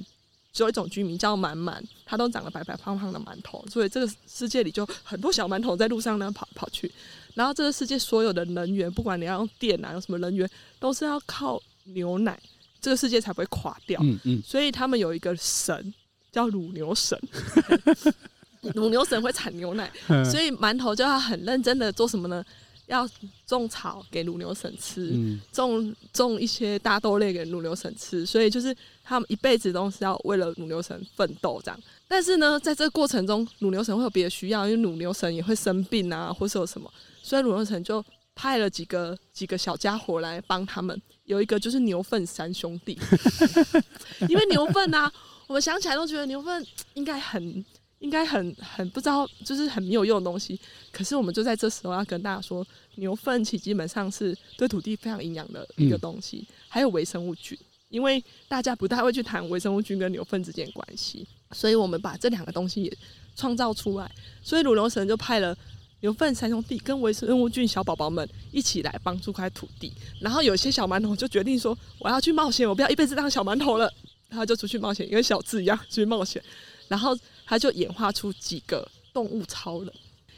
[0.57, 6.91] 只有一种居民叫满满，他都长得白白胖胖的馒头，所以这个世界里就很多小馒头在路上呢跑跑去。
[7.35, 12.39] 然后这个世界所有的能源，不管你要用电啊，有什么能源，都是要靠牛奶，
[12.81, 13.99] 这个世界才不会垮掉。
[14.01, 14.41] 嗯嗯。
[14.43, 15.93] 所以他们有一个神
[16.31, 17.15] 叫乳牛神，
[18.73, 19.91] 乳牛神会产牛奶，
[20.25, 22.43] 所以馒头就要很认真的做什么呢？
[22.87, 23.07] 要
[23.45, 31.79] 种草给乳牛省吃，嗯、种种一些大豆类给乳牛省吃，所以就是他们一辈子都是要为了乳牛省奋斗这样。
[32.07, 40.99] 但是呢，在这个过程中，乳牛省会有别的需要，因为乳牛省也会生病啊，或是有什么，所以乳牛省就派了几个几个小家伙来帮他们。
[41.25, 42.97] 有一个就是牛粪三兄弟，
[44.29, 45.11] 因为牛粪啊，
[45.45, 47.65] 我们想起来都觉得牛粪应该很。
[47.99, 50.59] 应该很很不知道，就是很没有用的东西。
[50.91, 57.57] 可是我们就在这时候要跟大家说，牛粪其实基本上是对土地非常营养的一个东西，嗯、还有微生物菌。
[57.89, 62.97] 因为大家不太会去谈微生物菌跟牛粪之间关系，所以我们把这两个东西也
[63.35, 64.11] 创造出来。
[64.43, 65.57] 所以鲁牛神就派了
[66.01, 69.93] 牛粪三兄弟跟微生物菌小宝宝们一起来帮助块土地。
[70.19, 73.91] 然后有些小馒头就决定说，我要去冒险，我不要一辈子当小馒头了。
[74.27, 76.43] 然后就出去冒险，跟小智一样出去冒险。
[76.89, 77.17] 然后
[77.49, 79.93] 他就演化出几个动物超人，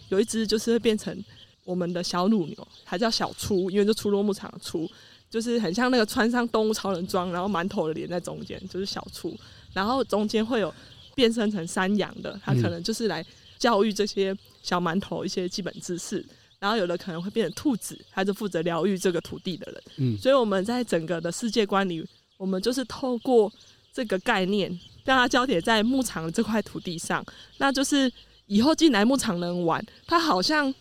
[0.09, 1.25] 有一只就是会变成
[1.65, 4.87] 我们的小乳牛，它叫小初，因为就初酪牧场的初，
[5.27, 9.35] 就是很像那个穿上动物超人装，然后馒头的脸在中间，就是小初。
[9.73, 10.71] 然后中间会有
[11.15, 13.25] 变身成山羊的，它可能就是来
[13.57, 16.23] 教育这些小馒头一些基本知识。
[16.59, 19.83] 然后有的可能会变成兔子，它就负责疗愈这个土地的人。
[19.97, 22.05] 嗯，所以我们在整个的世界观里，
[22.37, 23.51] 我们就是透过
[23.91, 24.79] 这个概念。
[25.09, 27.25] 让它交叠在牧场的这块土地上，
[27.57, 28.11] 那就是
[28.45, 29.83] 以后进来牧场能玩。
[30.05, 30.71] 它好像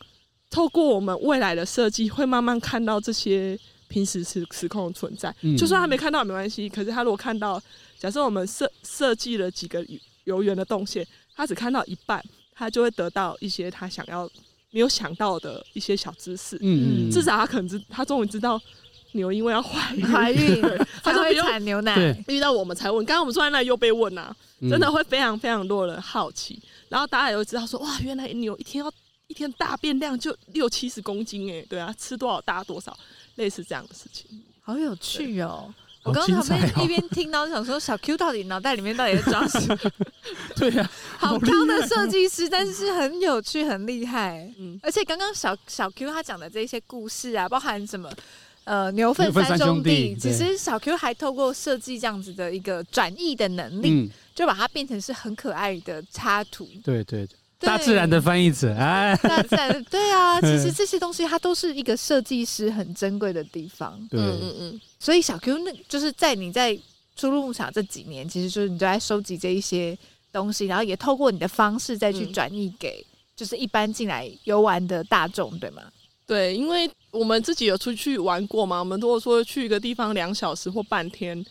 [0.51, 5.35] 透过我们未来的设计，会慢慢看到这些平时时时空的存在。
[5.41, 7.59] 嗯、就算他没看到也没关系，可是他如果看到，
[7.99, 9.83] 假设我们设设计了几个
[10.25, 14.31] 游园的动线，他只看到一半，他就会得到一些他想要
[14.73, 16.59] 没有想到的一些小知识。
[16.61, 18.61] 嗯，至少他可能知，他终于知道。
[19.13, 20.63] 牛因为要怀孕，怀孕
[21.03, 22.17] 它就会产牛奶。
[22.29, 24.35] 遇到我们才问，刚刚我们坐在那里又被问啊，
[24.69, 26.61] 真的会非常非常多人好奇。
[26.89, 28.93] 然后大家也会知道说，哇，原来牛一天要
[29.27, 32.97] 一天大便量就六七十公斤哎，对啊，吃多少大多少，
[33.37, 34.27] 类似这样的事情，
[34.63, 35.73] 好有趣哦。
[36.05, 39.79] 我刚刚旁边一边听到，想说小 Q 到底脑袋里面到底在装什么？
[40.57, 44.51] 对呀，好高的设计师，但是很有趣，很厉害。
[44.59, 48.11] 嗯，而且刚刚小小 Q 他讲的这些故事啊，包含什么？
[48.69, 56.69] 呃，牛粪三兄弟，其实小 Q 还透过设计这样子的一个转译的能力，嗯、就把它变成是很可爱的插图。
[56.85, 63.99] 对对对，大自然的翻译者，哎，大自然，对啊， 其实这些东西它都是一个设计师很珍贵的地方。
[64.11, 64.81] 对，嗯嗯嗯。
[65.01, 66.79] 所以小 Q 那就是在你在
[67.17, 69.97] 初入牧场这几年，其实就是你都在收集这一些
[70.31, 73.03] 东西，然后也透过你的方式再去转译给
[73.35, 75.83] 就是一般进来游玩的大众，对吗？
[76.29, 81.43] 对，因为我们自己有出去玩过嘛，我们如果说去一个地方两小时或半天，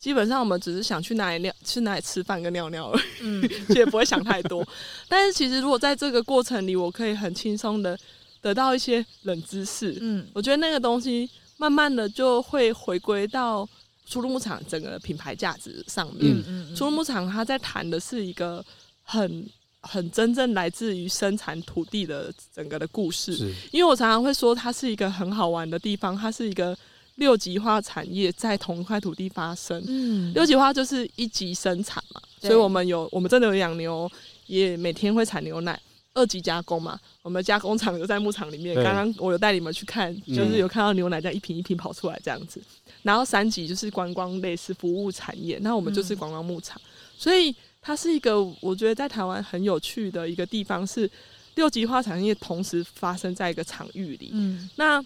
[0.00, 4.66] 基本上我们只是想去哪里尿，去哪里吃饭跟尿尿而已，嗯， 也不会想太多。
[5.06, 7.96] 但是其实如果在这个过程里，我可以很轻松的
[8.40, 13.68] 得到一些冷知识，嗯，我觉得那个东西慢慢的就会回归到
[14.06, 16.34] 初入牧场整个品牌价值上面。
[16.46, 18.64] 嗯嗯，初鹿牧场它在谈的是一个
[19.02, 19.46] 很。
[19.82, 23.32] 很真正来自于生产土地的整个的故事，
[23.72, 26.76] 因为我常常会说它是一个很好玩的地方，它是一个
[27.16, 29.82] 六级化产业在同一块土地发生。
[29.88, 34.08] 嗯，六级化就是一级生产嘛，所以我们有我们真的有养牛，
[34.46, 35.78] 也每天会产牛奶。
[36.14, 38.74] 二级加工嘛，我们加工厂就在牧场里面。
[38.84, 42.60] 刚刚我有带你们去看，就是有看到牛奶这样一瓶一瓶跑出来这样子。
[42.60, 47.52] 嗯、然后三级就是观光类似服务产业，那我们就是观光牧场，嗯、所以。
[47.82, 51.10] 它是一个我觉得在台湾很有趣的一个地方，是
[51.56, 54.30] 六级化产业同时发生在一个场域里。
[54.32, 55.04] 嗯，那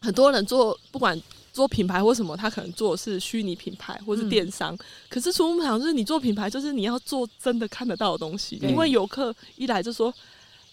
[0.00, 1.20] 很多人做不管
[1.52, 4.74] 做品牌或什么，他可能做的是虚拟品牌或是电商。
[4.74, 8.58] 嗯、可是初鹿牧场就是你做品牌，就是你要做真的看得到的东西。
[8.62, 10.14] 嗯、因为游客一来就说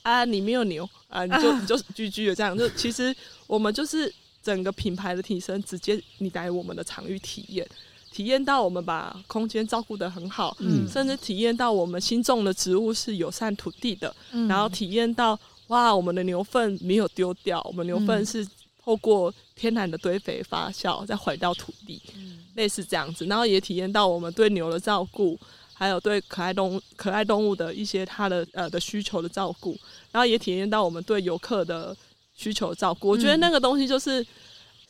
[0.03, 2.55] 啊，你没有牛啊，你就 你就居居的这样。
[2.57, 3.15] 就其实
[3.47, 7.67] 我们就是整个品牌的提升，直接你来我们的场域体验。
[8.11, 18.45] 体验到我们把空间照顾得很好，嗯，甚至体验到我们新种的植物是友善土地的，嗯，然后体验到哇，我们的牛粪没有丢掉，我们牛粪是
[18.83, 25.39] 透过天然的堆肥发酵再回到土地，嗯，类似这样子，然后也体验到我们对牛的照顾，
[25.73, 29.77] 还有对可爱动物可爱动物的一些它的呃的需求的照顾，
[30.11, 31.95] 然后也体验到我们对游客的
[32.33, 34.25] 需求的照顾，我觉得那个东西就是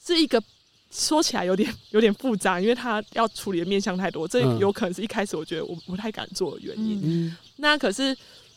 [0.04, 0.42] 是一个。
[0.92, 7.00] 说起来有点 有点复杂，因为他要处理的面向太多，这有可能是一开始我觉得我不太敢做的原因。
[7.04, 8.16] 嗯、那可是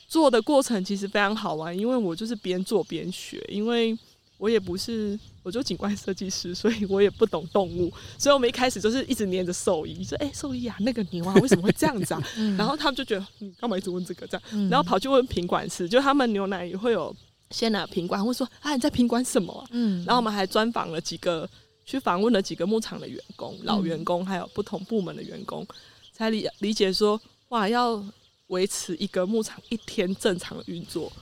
[0.09, 3.97] 做的过程其实非常好玩，因为我就是边做边学，因为
[4.37, 17.15] 我也不是，我就景观设计师，所以我也不懂动物， 所以我们一开始就是一直黏着兽医，说：“哎、欸，兽医啊，那个牛啊，为什么会这样子啊？” 嗯、然后他们就觉得你干嘛一直问这个这样，然后跑去问品管师，就他们牛奶也会有。
[17.51, 19.69] 先拿品管，会说啊，你在品管什么、啊？
[19.71, 21.49] 嗯，然后我们还专访了几个，
[21.85, 25.67] 去访问了几个牧场的员工、老员工，还有不同部门的员工，
[26.13, 28.03] 才理理解说，哇，要
[28.49, 31.13] 维持一个牧场一天正常的运作，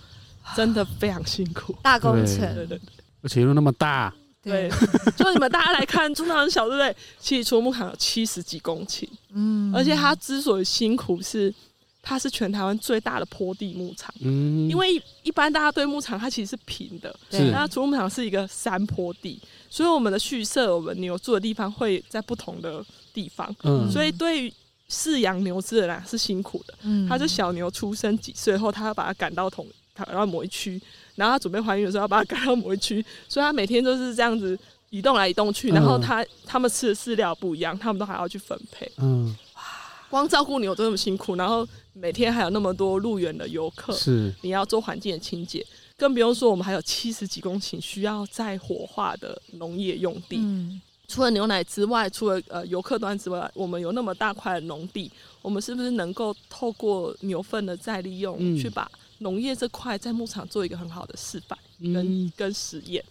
[0.57, 2.81] 真的非常辛苦，大工程，对对对，
[3.23, 4.71] 而且又那么大，对，
[5.17, 6.97] 就你们大家来看，牧场很小，对不对？
[7.19, 11.53] 其实除牧场有七十几公顷，嗯，而且它之所以辛苦是。
[12.05, 19.41] 它是全台湾最大的坡地牧场，嗯，因为一般大家对牧场它其实是平的，对，那除牧场是一个山坡地，
[19.73, 24.53] 所以我们的畜舍，我们牛住的地方会在不同的地方，嗯，所以对于
[24.91, 30.79] 饲养牛只的人是辛苦的，嗯，他就小牛出生几岁后，他要把它赶到同，赶到某一区，
[31.15, 34.59] 然后他准备怀孕的时候要把它赶到某一区，所以他每天都是这样子
[34.91, 39.35] 移动来移动去，然后他他们吃的饲料不一样，他们都还要去分配，嗯。
[40.13, 50.37] 光照顾牛都那么辛苦，然后每天还有那么多入园的游客，是你要做环境的清洁，更不用说我们还有七十几公顷需要再火化的农业用地。
[50.37, 58.87] 嗯，除了牛奶之外，除了呃游客端之外，我们有那么大块的农地，我们是不是能够透过牛粪的再利用，嗯、去把
[59.21, 63.03] 农业这块在牧场做一个很好的示范跟、嗯、跟实验？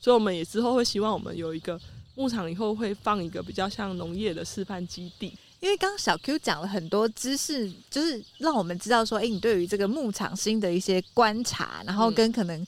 [0.00, 1.78] 所以我们也之后会希望我们有一个
[2.14, 5.34] 牧场以后会放一个比较像农业的示范基地。
[5.60, 12.66] 因为刚刚小 Q 讲了很多知识，就是让我们知道说，哎，你对于这个牧场新的一些观察，然后跟可能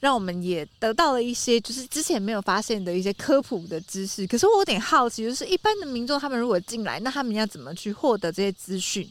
[0.00, 4.26] 让我们也得到了一些就是之前没有发现的一些科普的知识。
[4.26, 9.08] 可是我有点好奇，就是一般的民众他们如果进来，那他们要怎么去获得这些资讯？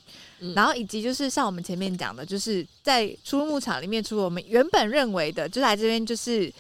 [0.56, 6.52] 然后以及就是像我们前面讲的，就是在初牧场里面，除了我们原本认为的，就来这边就是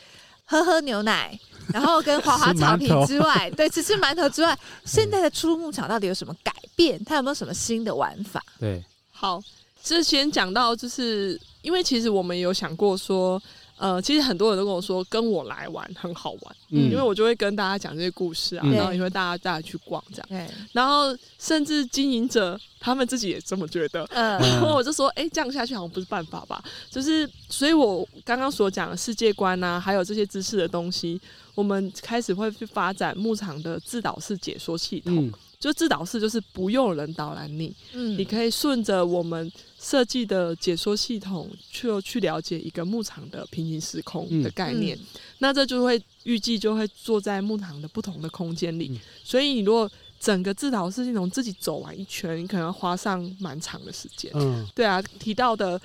[0.48, 1.40] 喝喝牛奶。
[1.74, 6.98] 然后跟滑滑草坪之外，对，吃吃馒头之外，现在的初牧场到底有什么改变？
[7.04, 8.42] 它有没有什么新的玩法？
[8.58, 8.82] 对，
[9.12, 9.40] 好，
[9.84, 13.40] 之前讲到，就是因为其实我们有想过说。
[13.78, 26.64] 呃，其实很多人都跟我说，跟我来玩很好玩，嗯，因为我就会跟大家讲这些故事啊，嗯、然后也会大家带他去逛这样，对，然后甚至经营者他们自己也这么觉得，嗯，然后我就说，哎、欸，这样下去好像不是办法吧？
[26.90, 31.22] 就是，所以我刚刚所讲的世界观啊，还有这些知识的东西，
[31.54, 35.28] 我们开始会去发展牧场的自导式解说系统。
[35.28, 35.34] 嗯。
[35.60, 44.98] 就自导式，就是不用人导览你，嗯，你可以顺着我们设计的解说系统去去了解一个牧场的平行时空的概念。
[45.40, 54.32] 那这就会预计就会坐在牧场的不同的空间里，嗯、所以你如果整个自导式系统自己走完一圈，你可能要花上蛮长的时间。
[54.34, 55.80] 嗯，对啊，提到的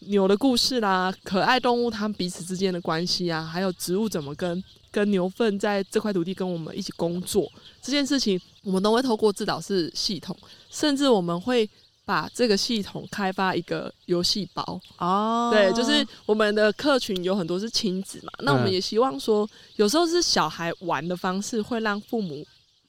[0.00, 4.62] 牛的故事啦，可爱动物它们彼此之间的关系啊，还有植物怎么跟。
[4.90, 7.46] 跟牛粪在这块土地跟我们一起工作
[7.82, 10.34] 这件事情，我们都会透过自导式系统，
[10.70, 11.68] 甚至我们会
[12.08, 15.50] 把这个系统开发一个游戏包哦。
[15.52, 22.46] 对，就是我们的客群有很多是亲子嘛，那我们也希望说，有时候是小孩玩的方式会让父母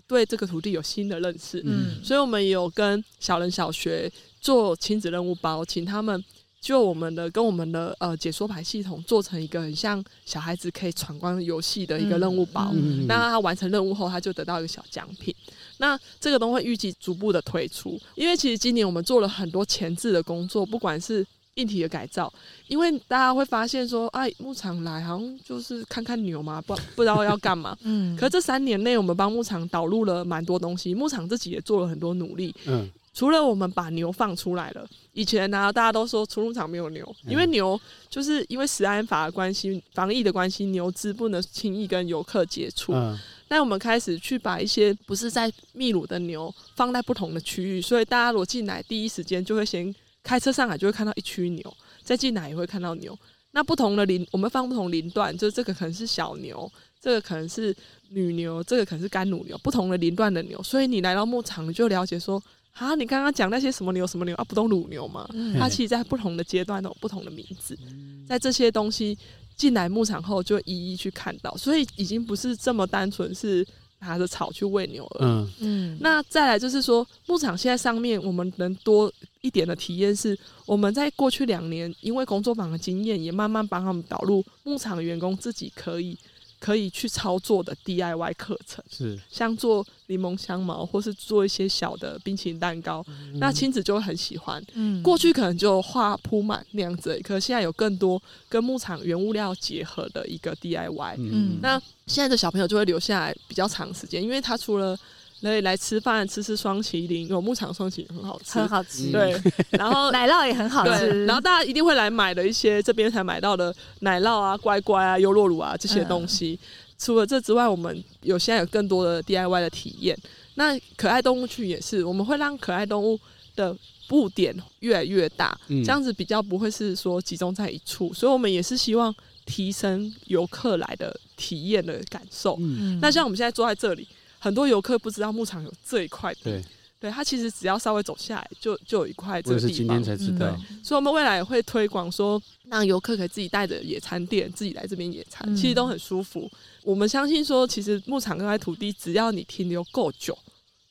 [0.07, 1.61] 对这个土地有新的认识。
[1.65, 6.23] 嗯，所以我们有跟小人小学做亲子任务包，请他们。
[6.61, 15.33] 就我们的跟我们的呃解说牌系统做成一个很像小孩子可以闯关游戏的一个任务包，嗯嗯、那他完成任务后，他就得到一个小奖品。
[15.77, 22.31] 那这个都会预计逐步的推出，因为其实今年我们做了很多前置的工作，不管是硬体的改造，
[22.67, 27.77] 因为大家会发现说，哎，牧场来好像就是看看牛嘛，不不知道要干嘛。
[27.83, 28.15] 嗯。
[28.17, 32.53] 可这三年内，我们帮牧场导入了蛮多东西，牧场自己也做了很多努力。
[32.65, 32.89] 嗯。
[33.19, 37.77] 除了我们把牛放出来了，以前呢、啊，大家都说出牧场没有牛，因为牛
[38.09, 42.93] 就是因为食安法的关系、防疫的关系，牛只不能轻易跟游客接触。
[42.93, 53.13] 嗯，那我们开始去把一些不是在秘鲁的牛放在不同的区域，所以大家如果进来第一时间就会先开车上来，就会看到一区牛，再进来也会看到牛。
[53.51, 57.75] 那不同的林，我们放不同林段，就这个可能是小牛，这个可能是
[58.11, 62.41] 女牛，这个可能是干乳牛，不同的林段的牛，所以你来到牧场，你就了解说。
[62.79, 65.27] 啊，你刚刚讲那些什么牛什么牛啊，不都乳牛吗？
[65.33, 69.17] 嗯、它其实，在不同的阶段都有不同的名字，嗯、在这些东西
[69.57, 73.67] 进来牧场后，就一一去看到，所以已经不是这么单纯是
[73.99, 75.19] 拿着草去喂牛了。
[75.21, 75.97] 嗯嗯。
[75.99, 86.17] 那再来就是说，牧场现在上面我们能多一点的体验是，我们在过去两年因为工作坊的经验，也慢慢帮他们导入牧场员工自己可以。
[86.59, 94.63] 可以去操作的 DIY 课程是，像做柠檬香茅，或是做一些小的冰淇淋蛋糕，嗯、那亲子就会很喜欢。
[94.73, 101.15] 嗯，过去可能就画铺满那样子，可是现在有更多跟牧场原物料结合的一个 DIY。
[101.17, 104.97] 嗯，那现在的小朋友就会留下来比较长时间，因为他除了
[105.41, 109.09] 来来吃饭，吃吃双麒麟，有牧场双淇淋很好吃，很好吃。
[109.09, 116.59] 对，然后 奶酪也很好吃，然后大家一定会来买的一些这边才买到的奶酪啊、乖乖啊、优酪乳啊这些东西。
[116.61, 116.67] 嗯、
[116.97, 120.17] 除了这之外，我们有现在有更多的 DIY 的体验。
[120.55, 123.17] 那可爱动物区也是，我们会让可爱动物
[123.55, 123.73] 的
[124.09, 128.13] 布点越来越大，嗯、这样子比较不会是说集中在一处。
[128.13, 129.15] 所以，我们也是希望
[129.45, 132.57] 提升游客来的体验的感受。
[132.59, 134.05] 嗯、那像我们现在坐在这里。
[134.39, 136.63] 很多游客不知道牧场有这一块地，对，
[136.99, 139.69] 对他其实只要稍微走下来就，就就有一块这个地方。
[139.69, 146.49] 我是今天才知道，嗯、所以我们未来也会推广说，让游客可以自己带着野餐垫，自己来这边野餐，其实都很舒服。
[146.53, 150.37] 嗯、我们相信说，其实牧场这块土地，只要你停留够久，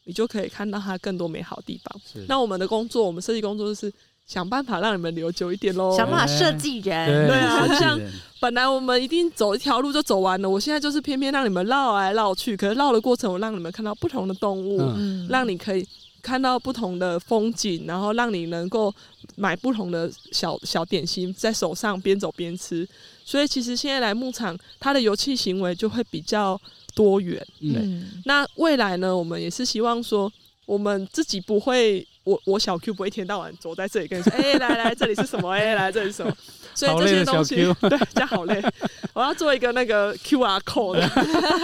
[0.04, 2.00] 你就可以看到它更多美好的地方。
[2.12, 3.92] 是那我们的工作，我们设计工作就是。
[4.28, 5.96] 想办法让你们留久一点喽！
[5.96, 7.98] 想办法设计人，对啊，像
[8.38, 12.54] 本来我们一定走一条路就走完了，我现在就是偏偏让你们绕来绕去。
[12.54, 15.82] 可是绕的过程，我让你们看到不同的动物，嗯、让你可以
[16.20, 18.94] 看到不同的风景，然后让你能够
[19.34, 22.86] 买不同的小小点心在手上边走边吃。
[23.24, 26.60] 所以其实现在来牧场，它的游憩行为就会比较
[26.94, 27.38] 多元。
[27.60, 30.30] 对，嗯、那未来呢，我们也是希望说，
[30.66, 32.06] 我们自己不会。
[32.28, 35.50] 我我小 Q 不会一天到晚走在这里跟你说，哎、欸，来来，这里是什么？
[35.50, 36.36] 哎、欸，来这里是什么？
[36.74, 37.54] 所以这些东西，
[37.88, 38.62] 对，这样好累。
[39.14, 40.98] 我要做一个那个 QR code，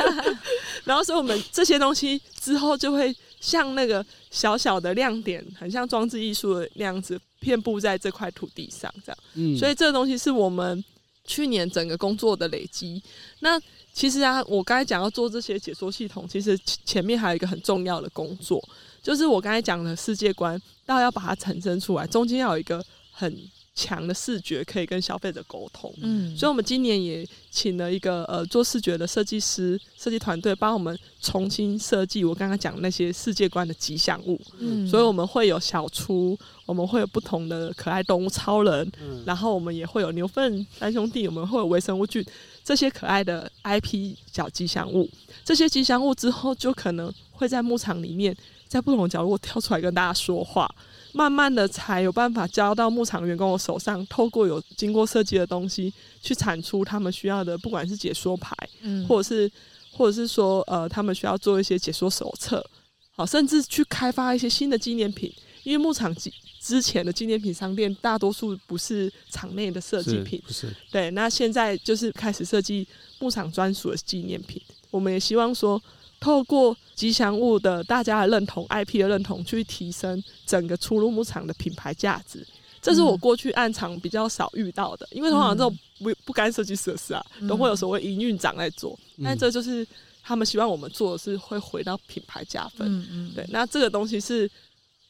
[0.84, 9.18] 然后所以我们这些东西之后就会像那个小小的亮点，很像装置艺术的那样子，遍布在这块土地上，这样。
[9.34, 9.58] 嗯。
[9.58, 10.82] 所以这个东西是我们
[11.26, 13.02] 去年整个工作的累积。
[13.40, 13.60] 那
[13.92, 18.66] 其实啊，我刚才讲要做这些解说系统，其实前面还有一个很重要的工作。
[19.04, 22.82] 就是我刚才讲的世界观，到要把它产生出来，中间要有一个
[23.12, 23.38] 很
[23.74, 25.92] 强的视觉，可以跟消费者沟通。
[26.00, 34.40] 嗯，所以我们今年也请了一个呃做视觉的设计师设计团队，帮我们重新设计我刚刚讲的那些世界观的吉祥物。
[34.58, 42.24] 嗯，所以我们会有小猪，我们会有不同的可爱动物超人，嗯，然后我们也会有牛粪三兄弟，我们会有微生物菌
[42.64, 45.10] 这些可爱的 IP 小吉祥物。
[45.44, 48.34] 这些吉祥物之后就可能会在牧场里面。
[48.74, 50.68] 在不同的角落跳出来跟大家说话，
[51.12, 59.48] 慢慢的才有办法交到牧场员工的手上，透过有经过设计的东西去产出他们需要的，不管是解说牌，嗯，或者是
[59.92, 62.68] 或者是说呃，他们需要做一些解说手册，
[63.14, 66.12] 好，甚至去开发一些新的纪念品，因为牧场
[66.60, 72.84] 之前的纪念品商店大多数不是场内的设计品，是，是对，那现在就是开始设计
[73.20, 74.60] 牧场专属的纪念品，
[74.90, 75.80] 我们也希望说。
[76.24, 82.46] 透过吉祥物的大家的认同、IP 的认同，去提升整个初鹿牧场的品牌价值，
[82.80, 85.06] 这是我过去案场比较少遇到的。
[85.10, 88.98] 因为通常这种不不干设计师的事啊，都会有所谓营运长在做。
[89.22, 89.86] 但这就是
[90.22, 92.88] 他们希望我们做的是会回到品牌加分。
[92.88, 93.44] 嗯嗯，对。
[93.50, 94.50] 那这个东西是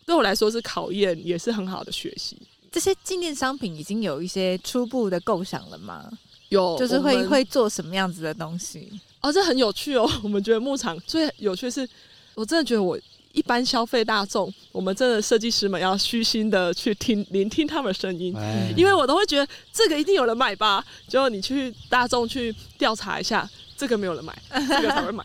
[0.05, 2.37] 对我来说是考验，也是很好的学习。
[2.73, 6.11] 这些纪念商品已经有一些初步的构想了吗？
[6.55, 8.89] 有，就是会会做什么样子的东西？
[9.21, 10.09] 哦，这很有趣哦。
[10.23, 11.89] 我们觉得牧场最有趣是，
[12.35, 12.99] 我真的觉得我
[13.33, 20.85] 一般消费大众，我们真的设计师们要虚心的去听、聆听他们的声音，哎、因为我都会觉得这个一定有人买吧。
[21.09, 25.25] 结果你去大众去调查一下，这个没有人买，这个才会买。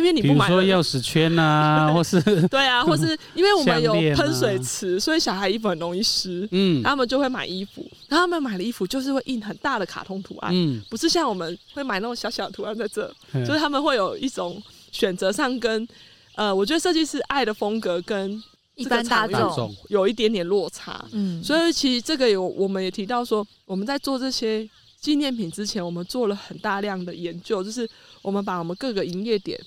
[0.00, 15.86] 偏偏你不买，比如说钥匙圈啊， 或是对啊，或是 因为我们有喷水池，啊、所以小孩衣服很容易湿，嗯，他们就会买衣服，然后他们买的衣服就是会印很大的卡通图案，嗯，不是像我们会买那种小小的图案在这，嗯、所以他们会有一种选择上跟
[16.34, 18.42] 呃，我觉得设计师爱的风格跟
[18.76, 19.74] 一般大众。
[19.88, 24.68] 有一点点落差，嗯，所以其实这个有我们也提到说，我们在做这些
[25.00, 27.88] 纪念品之前，我们做了很大量的研究，就是
[28.22, 29.58] 我们把我们各个营业点。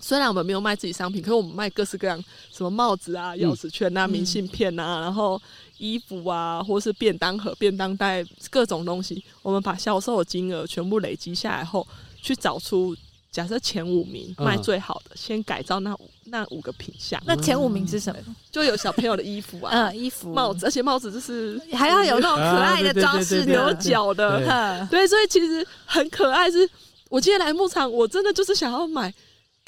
[0.00, 2.22] 虽然我们没有卖自己商品，可是我们卖各式各样，
[2.52, 5.40] 什么帽子啊、钥匙圈啊、嗯、明信片啊，然后
[5.78, 11.86] 衣服啊，或是便当盒、便当袋，各种东西，我们把销售的金额全部累积下来后，
[12.22, 12.96] 去找出
[13.30, 17.20] 假设前五名卖最好的，嗯、先改造那五那五个品相。
[17.26, 18.36] 那前五名是什么？
[18.50, 26.60] 就有小朋友的衣服啊， 嗯，衣服、帽子，而且帽子就是还要有那种可爱的装饰，牛角的，对，所以其实很可爱是。
[26.60, 26.70] 是
[27.08, 29.12] 我今天来牧场，我真的就是想要买。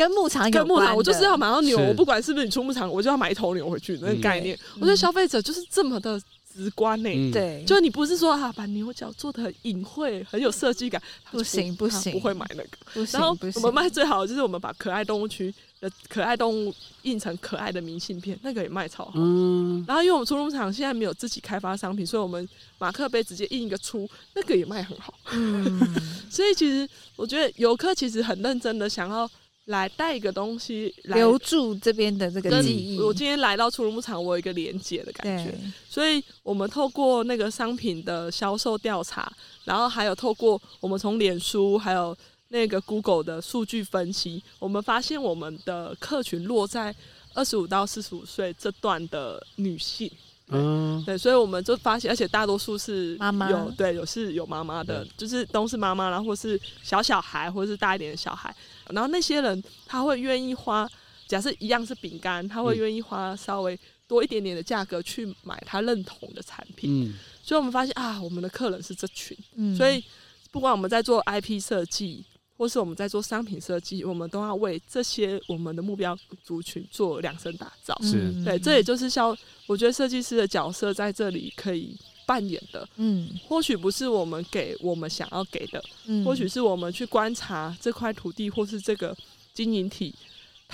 [0.03, 4.59] 跟牧场有关，跟牧场，我就是要买到牛，我不管是不是你出牧场，我就要买一头牛回去那个概念。
[4.75, 6.21] 我觉得消费者就是这么的
[6.53, 11.01] 直观呢，对，就你不是说啊，把牛角做的很隐晦，很有设计感，
[11.31, 13.07] 不行不行，不会买那个。
[13.13, 19.13] 然后我们卖最好的就是我们把可爱动物区的可爱动物印成可爱的明信片，那个也卖超好。
[19.15, 22.47] 嗯，然后因为我们初鹿牧场现在没有自己开发商品，所以我们
[22.79, 25.15] 马克杯直接印一个出，那个也卖很好。
[25.33, 25.81] 嗯，
[26.29, 26.87] 所以其实
[27.17, 29.31] 我觉得游客其实很认真的想要。
[29.67, 33.01] 来带一个东西留住这边的这个记忆。
[33.01, 35.57] 我今天来到出入牧场，我有一个连接的感觉，
[35.89, 39.33] 所以我们透过那个商品的销售调查，
[39.65, 42.17] 然后还有透过我们从脸书还有
[42.49, 46.95] 那个 Google 的数据分析，我们发现我们的客群落在
[47.35, 50.11] 二十五到四十五岁这段的女性。
[50.49, 58.55] 嗯，对，所以我们就发现，而且大多数是妈妈，有对有是有妈妈的，就是都是妈妈，然后或是小小孩，或是大一点的小孩，
[58.91, 60.87] 然后那些人他会愿意花，
[61.27, 67.09] 假设一样是饼干，他会愿意花稍微多一点点的价格去买他认同的产品。
[67.09, 70.05] 嗯，所以我们发现啊，我们的客人是这群，嗯，所以
[70.51, 72.25] 不管我们在做 IP 设计。
[72.63, 77.93] 或是我们在做商品设计，我们都要为这些我们的目标族群做量身打造。
[78.05, 79.37] 是对，这也就是像
[79.67, 82.89] 我觉得设计师的角色在这里可以扮演的。
[82.99, 89.17] 嗯，或许不是我们给我们想要给的，嗯，或许是我们去观察这块土地或是这个
[89.53, 90.15] 经营体。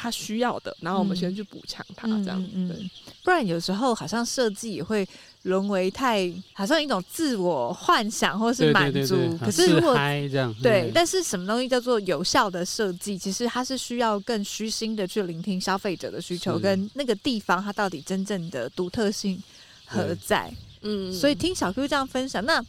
[0.00, 2.90] 他需要的，然后我们先去补强它，这样，嗯嗯，对。
[3.24, 5.04] 不然有时候好像设计也会
[5.42, 9.16] 沦为太，好像一种自我幻想或是满足。
[9.38, 13.16] 可是如果这样，对，但是什么东西叫做有效的设计？
[13.16, 19.42] 其实它是需要更虚心的去聆听消费者的需求，跟那个地方它到底真正的独特性
[19.86, 20.52] 何在？
[20.82, 22.64] 嗯，所以听小 Q 这样分享，那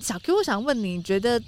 [0.00, 1.40] 小 Q，我想问你，你觉得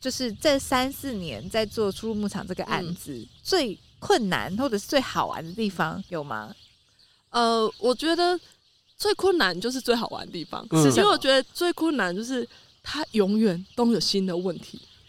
[0.00, 3.78] 就是这三四年在做出入牧场这个案子、嗯、最。
[4.00, 6.54] 困难或者是最好玩的地方有吗？
[7.28, 8.40] 呃，我觉得
[9.00, 12.46] 最困难就是最好玩的地方，是、嗯、因为我觉得最困难就是
[12.82, 14.78] 它永远都有新的问题，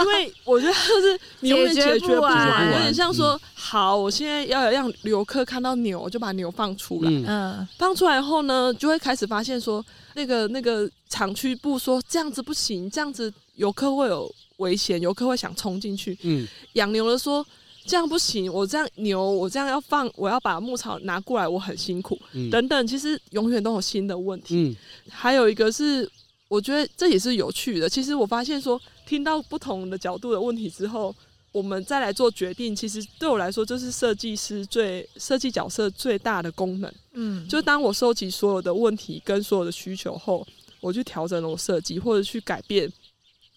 [0.00, 17.44] 因为我觉得就是你永远解决不完，有点像说，好，我现在要让游客看到牛，我就把牛放出来，嗯，放出来后呢，就会开始发现说，那个那个厂区部说这样子不行，这样子游客会有危险，游客会想冲进去，嗯，养牛的说。
[17.84, 24.56] 这样不行，我这样牛，我这样要放，我要把牧草拿过来，我很辛苦，嗯、等等，其实永远都有新的问题。
[24.56, 24.76] 嗯、
[25.08, 26.10] 还有一个是，
[26.48, 27.88] 我觉得这也是有趣的。
[27.88, 31.14] 其实我发现说，听到不同的角度的问题之后，
[31.50, 36.92] 我们再来做决定，其实对我来说，就是设计师最设计角色最大的功能。
[37.14, 40.46] 嗯，就当我收集所有的问题跟所有的需求后，
[40.80, 42.92] 我去调整我设计，或者去改变。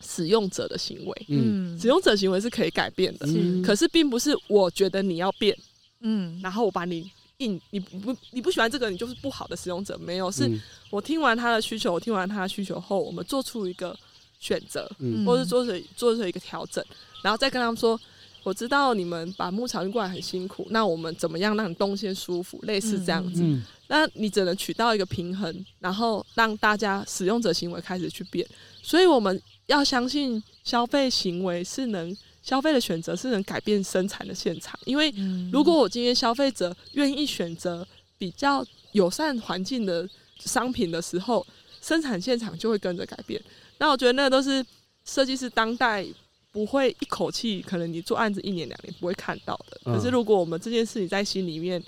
[0.01, 5.57] 使用者的行为，嗯，使用者行为是可以改变的，嗯，可是并不是我觉得你要变，
[6.01, 10.49] 嗯，然后我把你硬，你不你不喜欢这个，你就是不好的使用者，没有，是
[10.89, 13.97] 我听完他的需求，我听完他的需求后，我们做出一个
[14.39, 16.83] 选择，嗯，或是做出做出一个调整，
[17.23, 17.99] 然后再跟他们说，
[18.43, 28.47] 我知道你们把牧场运过来很辛苦，那我们怎么样让你动线舒服，类似这样子，嗯，那你只能取到一个平衡，然后让大家使用者行为开始去变，
[28.81, 29.41] 所以我们。
[29.71, 35.13] 要相信消费行为是能消费的选择是能改变生产的现场，因为
[35.51, 40.07] 如果我今天消费者愿意选择比较友善环境的
[40.39, 41.45] 商品的时候，
[41.81, 43.41] 生产现场就会跟着改变。
[43.77, 44.63] 那我觉得那都是
[45.05, 46.05] 设计师当代
[46.51, 49.79] 不会一口气，可能你做案子一年两年不会看到的。
[49.85, 51.81] 可是如果我们这件事情在心里面，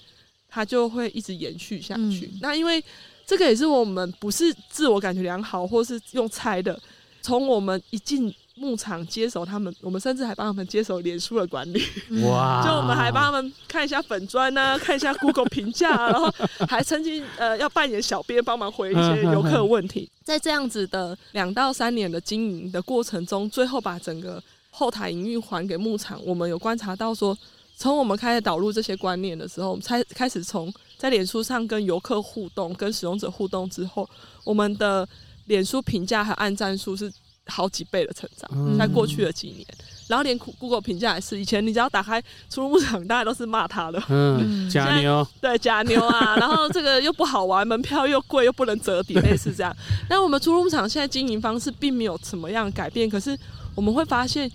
[0.48, 2.32] 它就会一直延续下去。
[2.42, 2.82] 那因为
[3.26, 6.80] 这个也是我们不是自我感觉良好，或是用猜的。
[7.24, 11.82] 从我们一进牧场接手他们，我们甚至还帮他们接手脸书的管理。
[12.24, 12.62] 哇！
[12.68, 16.30] 就我们还帮他们看一下粉砖啊， 看一下 Google 评价啊，然后
[16.68, 20.08] 还曾经呃要扮演小编帮忙回一些游客问题。
[20.24, 26.24] 在这样子的两到三年的经营的过程中，最后把整个后台营运还给牧场。
[26.26, 27.36] 我们有观察到说，
[27.78, 34.08] 从我们开始导入这些观念的时候，我们才开始从在脸书上跟游客互动、跟使用者互动之后，
[34.44, 35.08] 我们的。
[35.46, 37.12] 脸书评价和按赞数是
[37.48, 39.68] 好几倍的成长，嗯、在过去的几年，
[40.08, 49.76] 然后连 Google 评价也是，以前你只要打开出入牧场，大家都是骂他的，嗯，假牛，对，假牛啊，然后这个又不好玩，门票又贵，又不能折抵，类似这样。
[50.10, 53.38] 那我们出入牧场现在经营方式并没有怎么样改变，可是
[53.76, 54.50] 我们会发现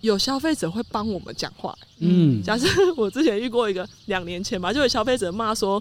[0.00, 2.66] 有消费者会帮我们讲话，嗯，假设
[2.96, 5.80] 我之前遇过一个两年前吧，就有消费者骂说，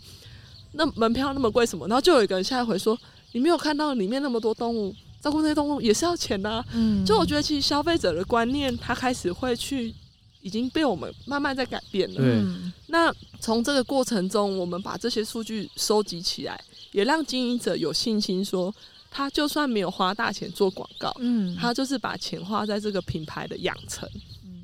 [0.74, 2.96] 那门票那么贵什么，然后就有一个人下一回说。
[3.34, 6.64] 你没有看到里面那么多动物，照顾那些动物也是要钱的啊。
[6.74, 9.94] 嗯，就我觉得其实消费者的观念，他开始会去，
[10.42, 12.20] 已经被我们慢慢在改变了。
[12.20, 16.60] 嗯，那从这个过程中，我们把这些数据收集起来，
[16.92, 18.74] 也让经营者有信心说，
[19.10, 24.08] 他就算没有花大钱做广告，嗯，他就是把钱花在这个品牌的养成，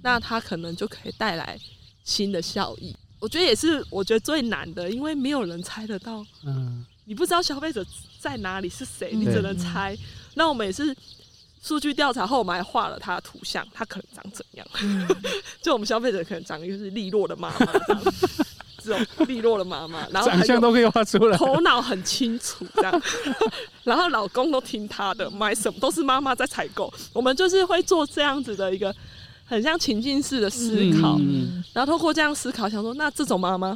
[0.03, 1.59] 那他可能就可以带来
[2.03, 2.95] 新的效益。
[3.19, 6.23] 我觉得也是，我觉得最难的，因为没有人猜得到。
[6.45, 6.85] 嗯。
[7.09, 7.83] 你不知道消费者
[8.19, 9.97] 在哪里是谁，你只能猜。
[10.35, 10.95] 那我们也是
[11.59, 14.67] 数据调查后，我们还画了他的图像，他可能长怎样？
[14.83, 15.07] 嗯、
[15.59, 18.03] 就我们消费者可能长一个是利落的妈妈这样，
[18.83, 23.01] 这种利落的妈妈，然后长相都可以画出来，头脑很清楚这样，
[23.83, 26.93] 然后老公都听他的，买什么都是妈妈在采购。
[27.11, 28.95] 我们就是会做这样子的一个
[29.45, 33.75] 很像情境式的思考，嗯、然后透过这样思考，想说那这种妈妈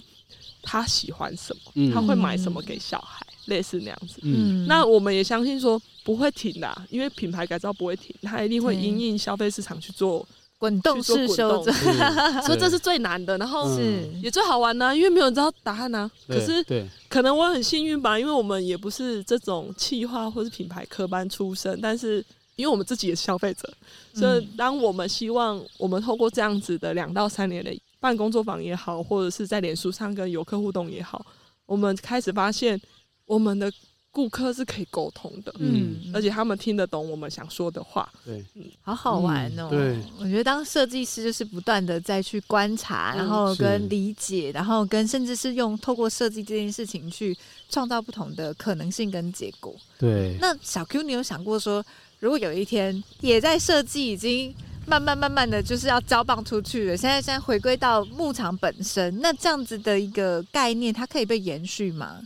[0.63, 1.91] 她喜欢什么？
[1.93, 3.23] 他会买什么给小孩？
[3.47, 10.25] 类似那样子，嗯，那我们也相信说不会停的，因为品牌改造不会停，它一定会因应消费市场去做
[10.57, 11.73] 滚动式修正，
[12.43, 14.09] 所以这是最难的，然后是。
[14.21, 16.09] 也最好玩呢，因为没有人知道答案呢。
[16.25, 23.69] 可是，可能我很幸运吧，因为我们也不是这种企划或是品牌科班出身，但是因为我们自己也是消费者，
[24.13, 31.25] 所以当我们希望我们透过这样子的两到三年的办工作坊也好，或者是在脸书上跟游客互动也好，
[31.65, 32.79] 我们开始发现。
[33.25, 33.71] 我们的
[34.11, 39.69] 顾客是可以沟通的，嗯，而且他们听得懂我们想说的话，对，嗯，好好玩哦。
[39.69, 47.35] 对，我觉得当设计师就是不断的再去观察，然后跟理解，然后跟甚至是用透过设计这件事情去
[47.69, 49.73] 创造不同的可能性跟结果。
[49.97, 51.83] 对，那小 Q，你有想过说，
[52.19, 54.53] 如果有一天也在设计已经
[54.85, 62.21] 慢慢慢慢的就是要交棒出去了，现在现在回归到牧场本身，那这样子的一个概念，它可以被延续吗？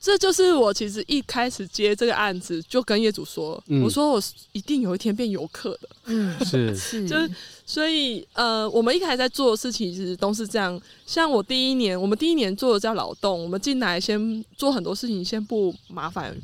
[0.00, 4.20] 这就是我其实一开始接这个案子就跟业主说，嗯、我说我
[4.50, 7.30] 一定有一天变游客的，嗯，是，就是
[7.64, 10.80] 所以呃，我们一开始在做的事情其实都是这样。
[11.06, 16.36] 像我第一年，我们第一年做的叫劳动，我们进来先做很多事情，先不麻烦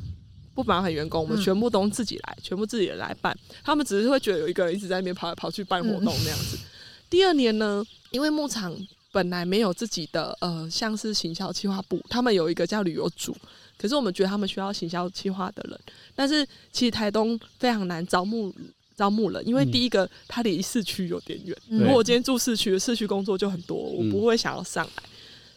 [0.63, 3.37] 不麻烦员工，我们全部都自己来，嗯、全部自己人来办。
[3.63, 6.57] 他们只是会觉得有一个人一直在那边跑来跑去办活动那样子。
[6.57, 6.65] 嗯、
[7.09, 8.75] 第二年呢，因为牧场。
[9.11, 13.35] 本来没有自己的呃，像是行销企划部，他们有一个叫旅游组，
[13.75, 15.79] 可是我们觉得他们需要行销企划的人，
[16.13, 18.53] 但是其实台东非常难招募
[18.95, 25.09] 招募人，因为第一个它离市区有点远，嗯、如果我今天住市区，市区工作就很多，我不会想要上来，嗯、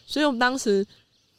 [0.06, 0.84] 所以我们当时。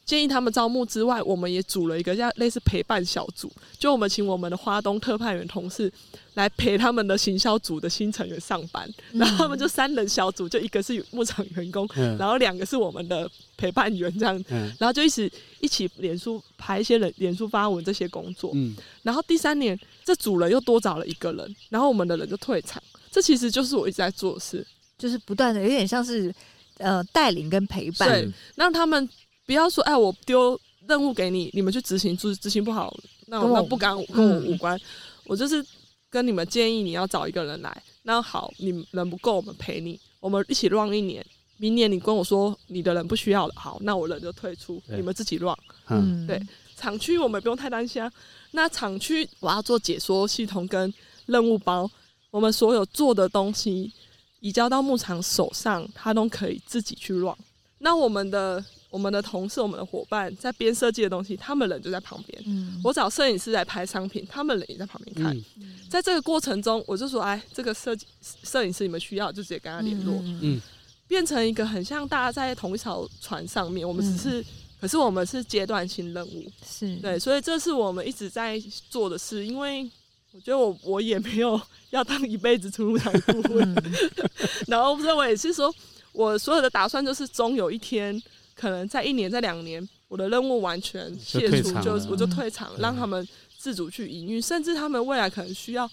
[0.04, 5.90] 建议他们招募之外，我们也组了一个叫类似陪伴小组，就我们请我们的花东特派员同事
[6.34, 24.66] 来陪他们的行销组的新成员上班，嗯、然后他们就三人小组，就一个是牧场员工，嗯、然后两个是我们的陪伴员这样，嗯、然后就一起一起脸书拍一些人脸书发文这些工作，嗯、然后第三年这组人又多找了一个人，然后我们的人就退场，这其实就是我一直在做的事，
[24.98, 26.34] 就是不断的有点像是
[26.76, 29.08] 呃带领跟陪伴，对，让他们。
[29.46, 32.94] 不要说哎，我丢任务给你，你们去执行，执执行不好，
[33.26, 34.76] 那我那不干跟我无关。
[34.76, 34.80] 嗯、
[35.26, 35.64] 我就是
[36.08, 37.82] 跟你们建议，你要找一个人来。
[38.02, 41.24] 那好，你人不够，我们陪你，我们一起 run 一年。
[41.56, 45.56] 明年你跟我说你的人不需要了，好，那我人就退出，你们自己 run。
[45.88, 46.40] 嗯，对，
[46.76, 48.10] 厂区我们不用太担心啊。
[48.50, 50.92] 那厂区我要做解说系统跟
[51.26, 51.90] 任务包，
[52.30, 53.92] 我们所有做的东西
[54.40, 57.34] 移交到牧场手上，他都可以自己去 run。
[57.78, 58.64] 那我们的。
[58.94, 62.42] 我们的同事、我们的伙伴在编设计的东西，他们人就在旁边。
[62.46, 65.36] 嗯、我找摄影师来拍商品，他们人也在旁边看。
[65.56, 68.06] 嗯、在这个过程中，我就说：“哎，这个设计
[68.44, 70.14] 摄影师你们需要，就直接跟他联络。
[70.22, 70.60] 嗯”嗯，
[71.08, 73.84] 变成一个很像大家在同一条船上面。
[73.86, 74.44] 我们只是，嗯、
[74.80, 76.44] 可是我们是阶段性任务。
[76.64, 79.44] 是对，所以这是我们一直在做的事。
[79.44, 79.90] 因为
[80.30, 83.92] 我觉得我我也没有要当一辈子出入场顾问，嗯、
[84.68, 85.74] 然后所以我也是说，
[86.12, 88.22] 我所有的打算就是终有一天。
[88.54, 93.26] 可能在一年、在两年，我的任务完全卸除，就我就退场，让他们
[93.58, 95.90] 自主去营运，甚至他们未来可能需要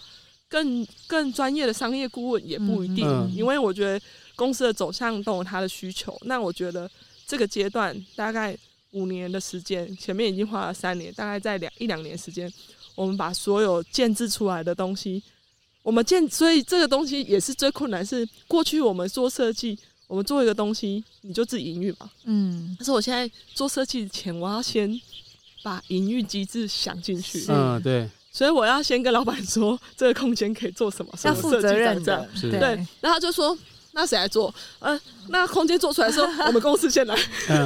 [0.48, 4.00] 更更专业的商业顾问也不一定，因为我觉得
[4.36, 6.16] 公司的走向都有他的需求。
[6.26, 6.90] 那我觉得
[7.26, 8.56] 这个阶段大概
[8.92, 12.52] 五年的时间，前面已经花了三年，大概在两一两年时间，
[12.94, 15.24] 我们把所有建制出来的东西，
[15.82, 19.80] 我们建，所以这个东西也是最困难，是过去我们做设计。
[20.12, 22.10] 我们做一个东西，你就自己营运嘛。
[22.26, 25.00] 嗯，但是我现在做设计前，我要先
[25.64, 27.46] 把营运机制想进去。
[27.48, 28.10] 嗯，对。
[28.30, 32.28] 所以我要先跟老板说，这个空间可以做什么，要负责任这样。
[32.42, 32.60] 对。
[33.00, 33.58] 然后他就说，
[33.94, 34.54] 那谁来做？
[34.80, 35.00] 嗯，
[35.30, 37.18] 那空间做出来的时候， 我们公司先来。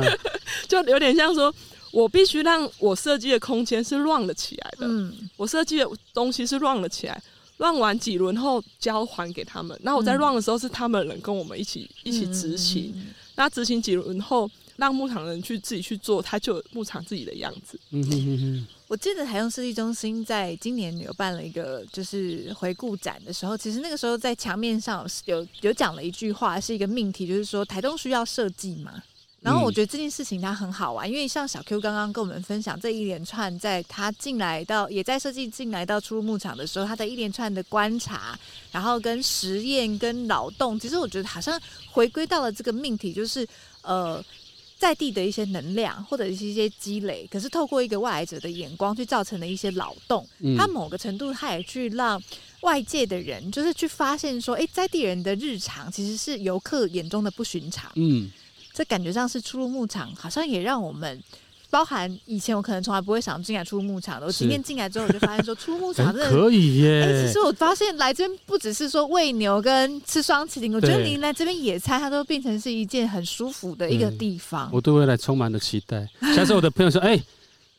[0.69, 1.51] 就有点像说，
[1.91, 4.85] 我必须让我设计的空间是 run 得起来的。
[4.85, 7.19] 嗯，我设计的东西是 run 得起来。
[7.57, 17.79] Run 完几轮后交还给他们，那我在 run 的时候是他们人跟我们一起、嗯、一起执行，嗯、那执行几轮后让牧场人去自己去做，他就有牧场自己的样子。
[17.91, 18.67] 嗯哼哼哼。
[18.87, 29.01] 我记得台东设计中心在今年有办了一个就是回顾展的时候，其实那个时候在墙面上有有讲了一句话，是一个命题，就是说台东需要设计吗？
[29.45, 38.37] 然后我觉得这件事情它很好玩，因为像小 Q 刚刚跟我们分享这一连串，在他进来到也在设计进来到出入牧场的时候，他的一连串的观察，
[38.71, 43.47] 然后跟实验跟劳动，其实我觉得好像回归到了这个命题，就是
[43.83, 44.21] 呃。
[44.77, 50.27] 在地的一些能量或者是一些积累，可是透过一个外来者的眼光去造成的一些劳动，
[50.57, 52.21] 他、某个程度，他也去让
[52.59, 57.89] 外界的人就是去发现说，哎、欸，在地人的日常其实是游客眼中的不寻常。
[57.95, 58.29] 嗯，
[58.75, 61.23] 这感觉上是出入牧场，好像也让我们。
[61.71, 67.03] 包含以前我可能从来不会想进来出入牧场的，我今天进来之后我就发现说出入牧 场真的可以耶。
[67.03, 74.69] 欸，其实我发现来这边不只是说喂牛跟吃双麒麟，我觉得你来这边野餐，它都变成是一件很舒服的一个地方。
[74.71, 76.07] 我对未来充满了期待。
[76.33, 77.21] 下次我的朋友说：“哎，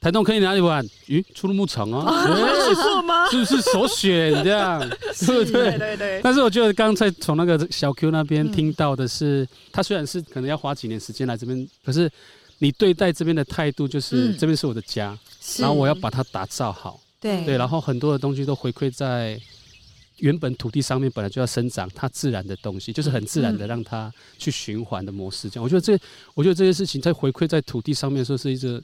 [0.00, 0.84] 台东可以哪里玩？
[1.06, 2.24] 咦，出入牧场啊？
[2.68, 3.28] 是错吗？
[3.30, 4.80] 是不是首选这样？
[5.26, 5.78] 对不对？
[5.78, 6.20] 对对。
[6.22, 12.10] 但是我觉得刚才从那个小 Q 那边听到的是，他虽然是可能要花几年时间来这边，可是。
[12.58, 15.18] 你对待这边的态度就是，这边是我的家，嗯、
[15.58, 16.98] 然后我要把它打造好。
[17.20, 19.38] 对对，然后很多的东西都回馈在
[20.20, 25.50] 原本土地上面，本来就要生长它自然的东西，就是很自然的让它去循环的模式。
[25.50, 25.98] 这样，我觉得这，
[26.32, 28.82] 我觉得这些事情在回馈在土地上面，说是一个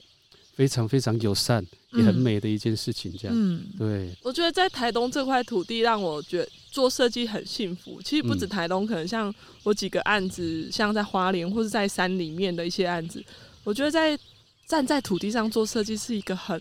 [0.55, 3.13] 非常非常友善也很美的一件事情。
[3.19, 4.15] 这样，嗯，对。
[4.23, 8.01] 我觉得在台东这块土地，让我觉得做设计很幸福。
[8.03, 13.25] 其实不止台东，可能像我几个案子，像在花莲或者在山里面的一些案子。
[13.65, 14.19] 我觉得在
[14.67, 16.61] 站在土地上做设计是一个很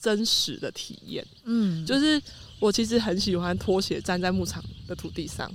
[0.00, 1.26] 真实的体验。
[1.44, 2.20] 嗯，就是
[2.58, 5.50] 我其实很喜欢拖鞋站在牧场的土地上，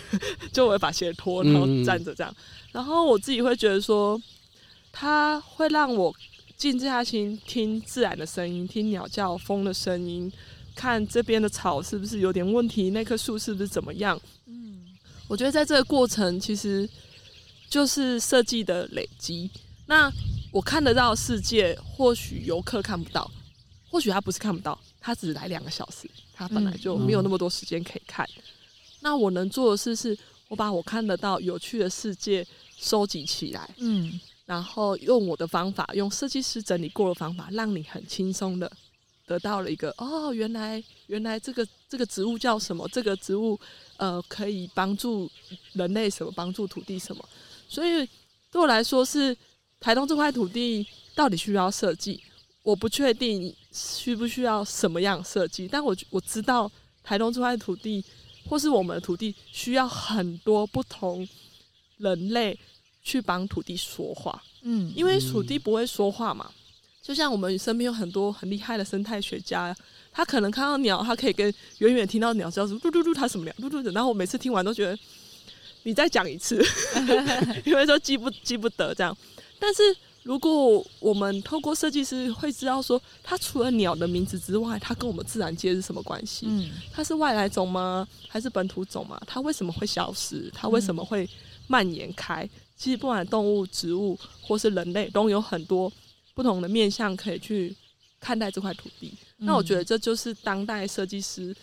[0.52, 2.34] 就我会把鞋脱，然后站着这样。
[2.72, 4.20] 然后我自己会觉得说，
[4.90, 6.12] 它会让我
[6.56, 10.32] 静下心听自然的声音，听鸟叫、风的声音，
[10.74, 14.20] 看这边的草是不是有点问题，那棵树是不是怎么样。
[14.46, 14.84] 嗯，
[15.28, 16.88] 我觉得在这个过程其实
[17.68, 19.50] 就是设计的累积。
[19.86, 20.10] 那
[20.52, 23.30] 我看得到世界，或许游客看不到，
[23.90, 28.24] 或许他不是看不到，他只来两个小时，他本来就没有那么多时间可以看。
[28.36, 28.42] 嗯、
[29.00, 30.16] 那我能做的事是，
[30.48, 32.46] 我把我看得到有趣的世界
[32.78, 38.70] 收集起来，嗯，然后用我的方法，用设计师整理过的方法，让你很轻松的
[39.26, 42.88] 得到了一个哦，原来原来这个这个植物叫什么？
[42.88, 43.58] 这个植物
[43.96, 45.30] 呃可以帮助
[45.72, 46.32] 人类什么？
[46.32, 47.28] 帮助土地什么？
[47.68, 48.08] 所以
[48.50, 49.36] 对我来说是。
[49.80, 52.18] 台东这块土地到底需要设计？
[52.62, 56.70] 我不确定需不需要什么样设计，但我我知道
[57.02, 58.02] 台东这块土地
[58.48, 61.28] 或是我们的土地需要很多不同
[61.98, 62.58] 人类
[63.04, 64.42] 去帮土地说话。
[64.62, 66.50] 嗯，因为土地不会说话嘛，
[67.02, 69.76] 就像我们身边有很多很厉害的生态学家，
[70.10, 73.92] 他可能看到鸟，他可以跟远远听到鸟叫说嘟嘟嘟，它什么鸟嘟嘟的。
[73.92, 74.98] 然后我每次听完都觉得
[75.82, 76.64] 你再讲一次，
[77.66, 79.14] 因为说记不记不得这样。
[79.58, 79.82] 但是，
[80.22, 86.46] 如果我们透过设计师会知道说，它除了鸟的名字之外，它跟我们自然界是什么关系？
[86.48, 88.08] 嗯，它是外来种吗？
[88.28, 89.20] 还是本土种吗？
[89.26, 90.50] 它为什么会消失？
[90.54, 91.28] 它为什么会
[91.66, 92.48] 蔓延开？
[92.76, 95.92] 其实，不管动物、植物或是人类，都有很多
[96.34, 97.74] 不同的面向可以去
[98.20, 99.14] 看待这块土地。
[99.38, 101.54] 那我觉得这就是当代设计师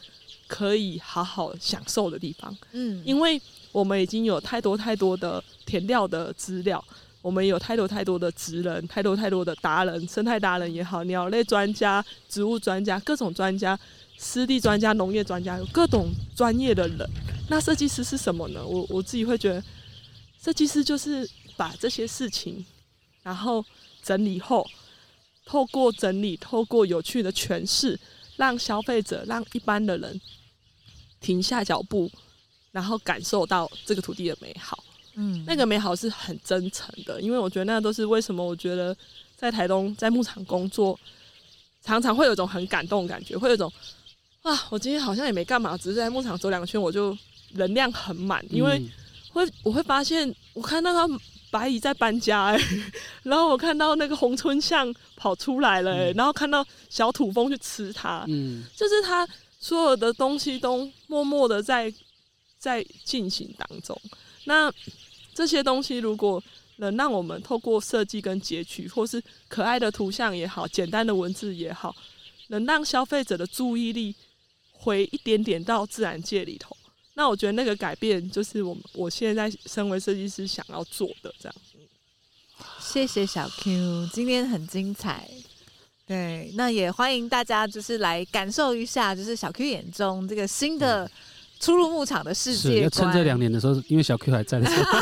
[0.48, 2.56] 可以好好享受的地方。
[2.72, 3.42] 嗯，因为
[3.72, 6.84] 我们已经有太多太多的填料的资料。
[7.22, 13.80] 我们有太多太多的职人，太多太多的达人，生态达人也好，鸟类专家、植物专家，各种专家，
[14.18, 17.08] 湿地专家、农业专家，有各种专业的人。
[17.48, 18.66] 那设计师是什么呢？
[18.66, 19.64] 我我自己会觉得，
[20.44, 22.66] 设计师就是把这些事情，
[23.22, 23.64] 然后
[24.02, 24.68] 整理后，
[25.46, 28.00] 透过整理，透过有趣的诠释，
[28.38, 30.20] 让消费者，让一般的人
[31.20, 32.12] 停下脚步，
[32.72, 34.84] 然后感受到这个土地的美好。
[35.14, 38.44] 嗯，那个美好是很真诚的，因为我觉得那都是为什么？
[38.44, 38.98] 我觉得
[39.36, 41.00] 在台东在牧场工作，
[41.84, 43.72] 常常会有一种很感动的感觉，会有一种
[44.42, 47.16] 啊，我今天好像也没干嘛，只是在牧场走两圈，我就
[47.52, 48.82] 能量很满，因为
[49.32, 51.20] 会我会发现，我看到他
[51.50, 52.84] 白蚁在搬家哎、欸，
[53.24, 59.28] 然后我看到那个红春象跑出来了、欸，然后看到小土蜂去吃它，嗯，就是它
[59.60, 61.94] 所有的东西都默默的在
[62.58, 64.00] 在进行当中，
[64.46, 64.72] 那。
[65.34, 66.44] 这些东西如果
[66.76, 71.96] 能让我们透过设计跟截取，或是可爱的图像也好，简单的文字也好，
[72.50, 74.14] 能让消费者的注意力
[74.74, 76.76] 回一点点到自然界里头，
[77.22, 81.56] 那我觉得那个改变就是我我现在身为设计师想要做的这样。
[82.80, 85.30] 谢谢小 Q，今天很精彩。
[86.08, 91.08] 对，那也欢迎大家就是来感受一下，就是小 Q 眼中这个新的。
[91.62, 95.00] 初入牧场的世界，要趁这两年的时候，因为小 Q 还在的时候。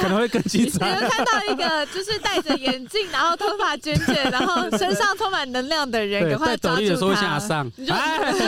[0.00, 0.86] 可能会更精彩。
[0.86, 7.14] 你们看到一个就是戴着眼镜，然后头发卷卷，然后身上充满能量的人，赶快抓住他。
[7.14, 7.92] 下上，你就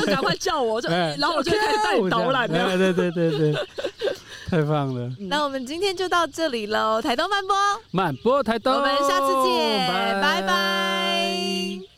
[0.07, 2.49] 赶快叫我，就 然后我就开始带你导览。
[2.49, 3.55] 对对对对对，
[4.51, 5.11] 太棒了。
[5.21, 7.57] 那我们今天就到这里喽，台东慢播，
[7.93, 9.89] 慢播台东，我们下次见，
[10.21, 11.96] 拜拜。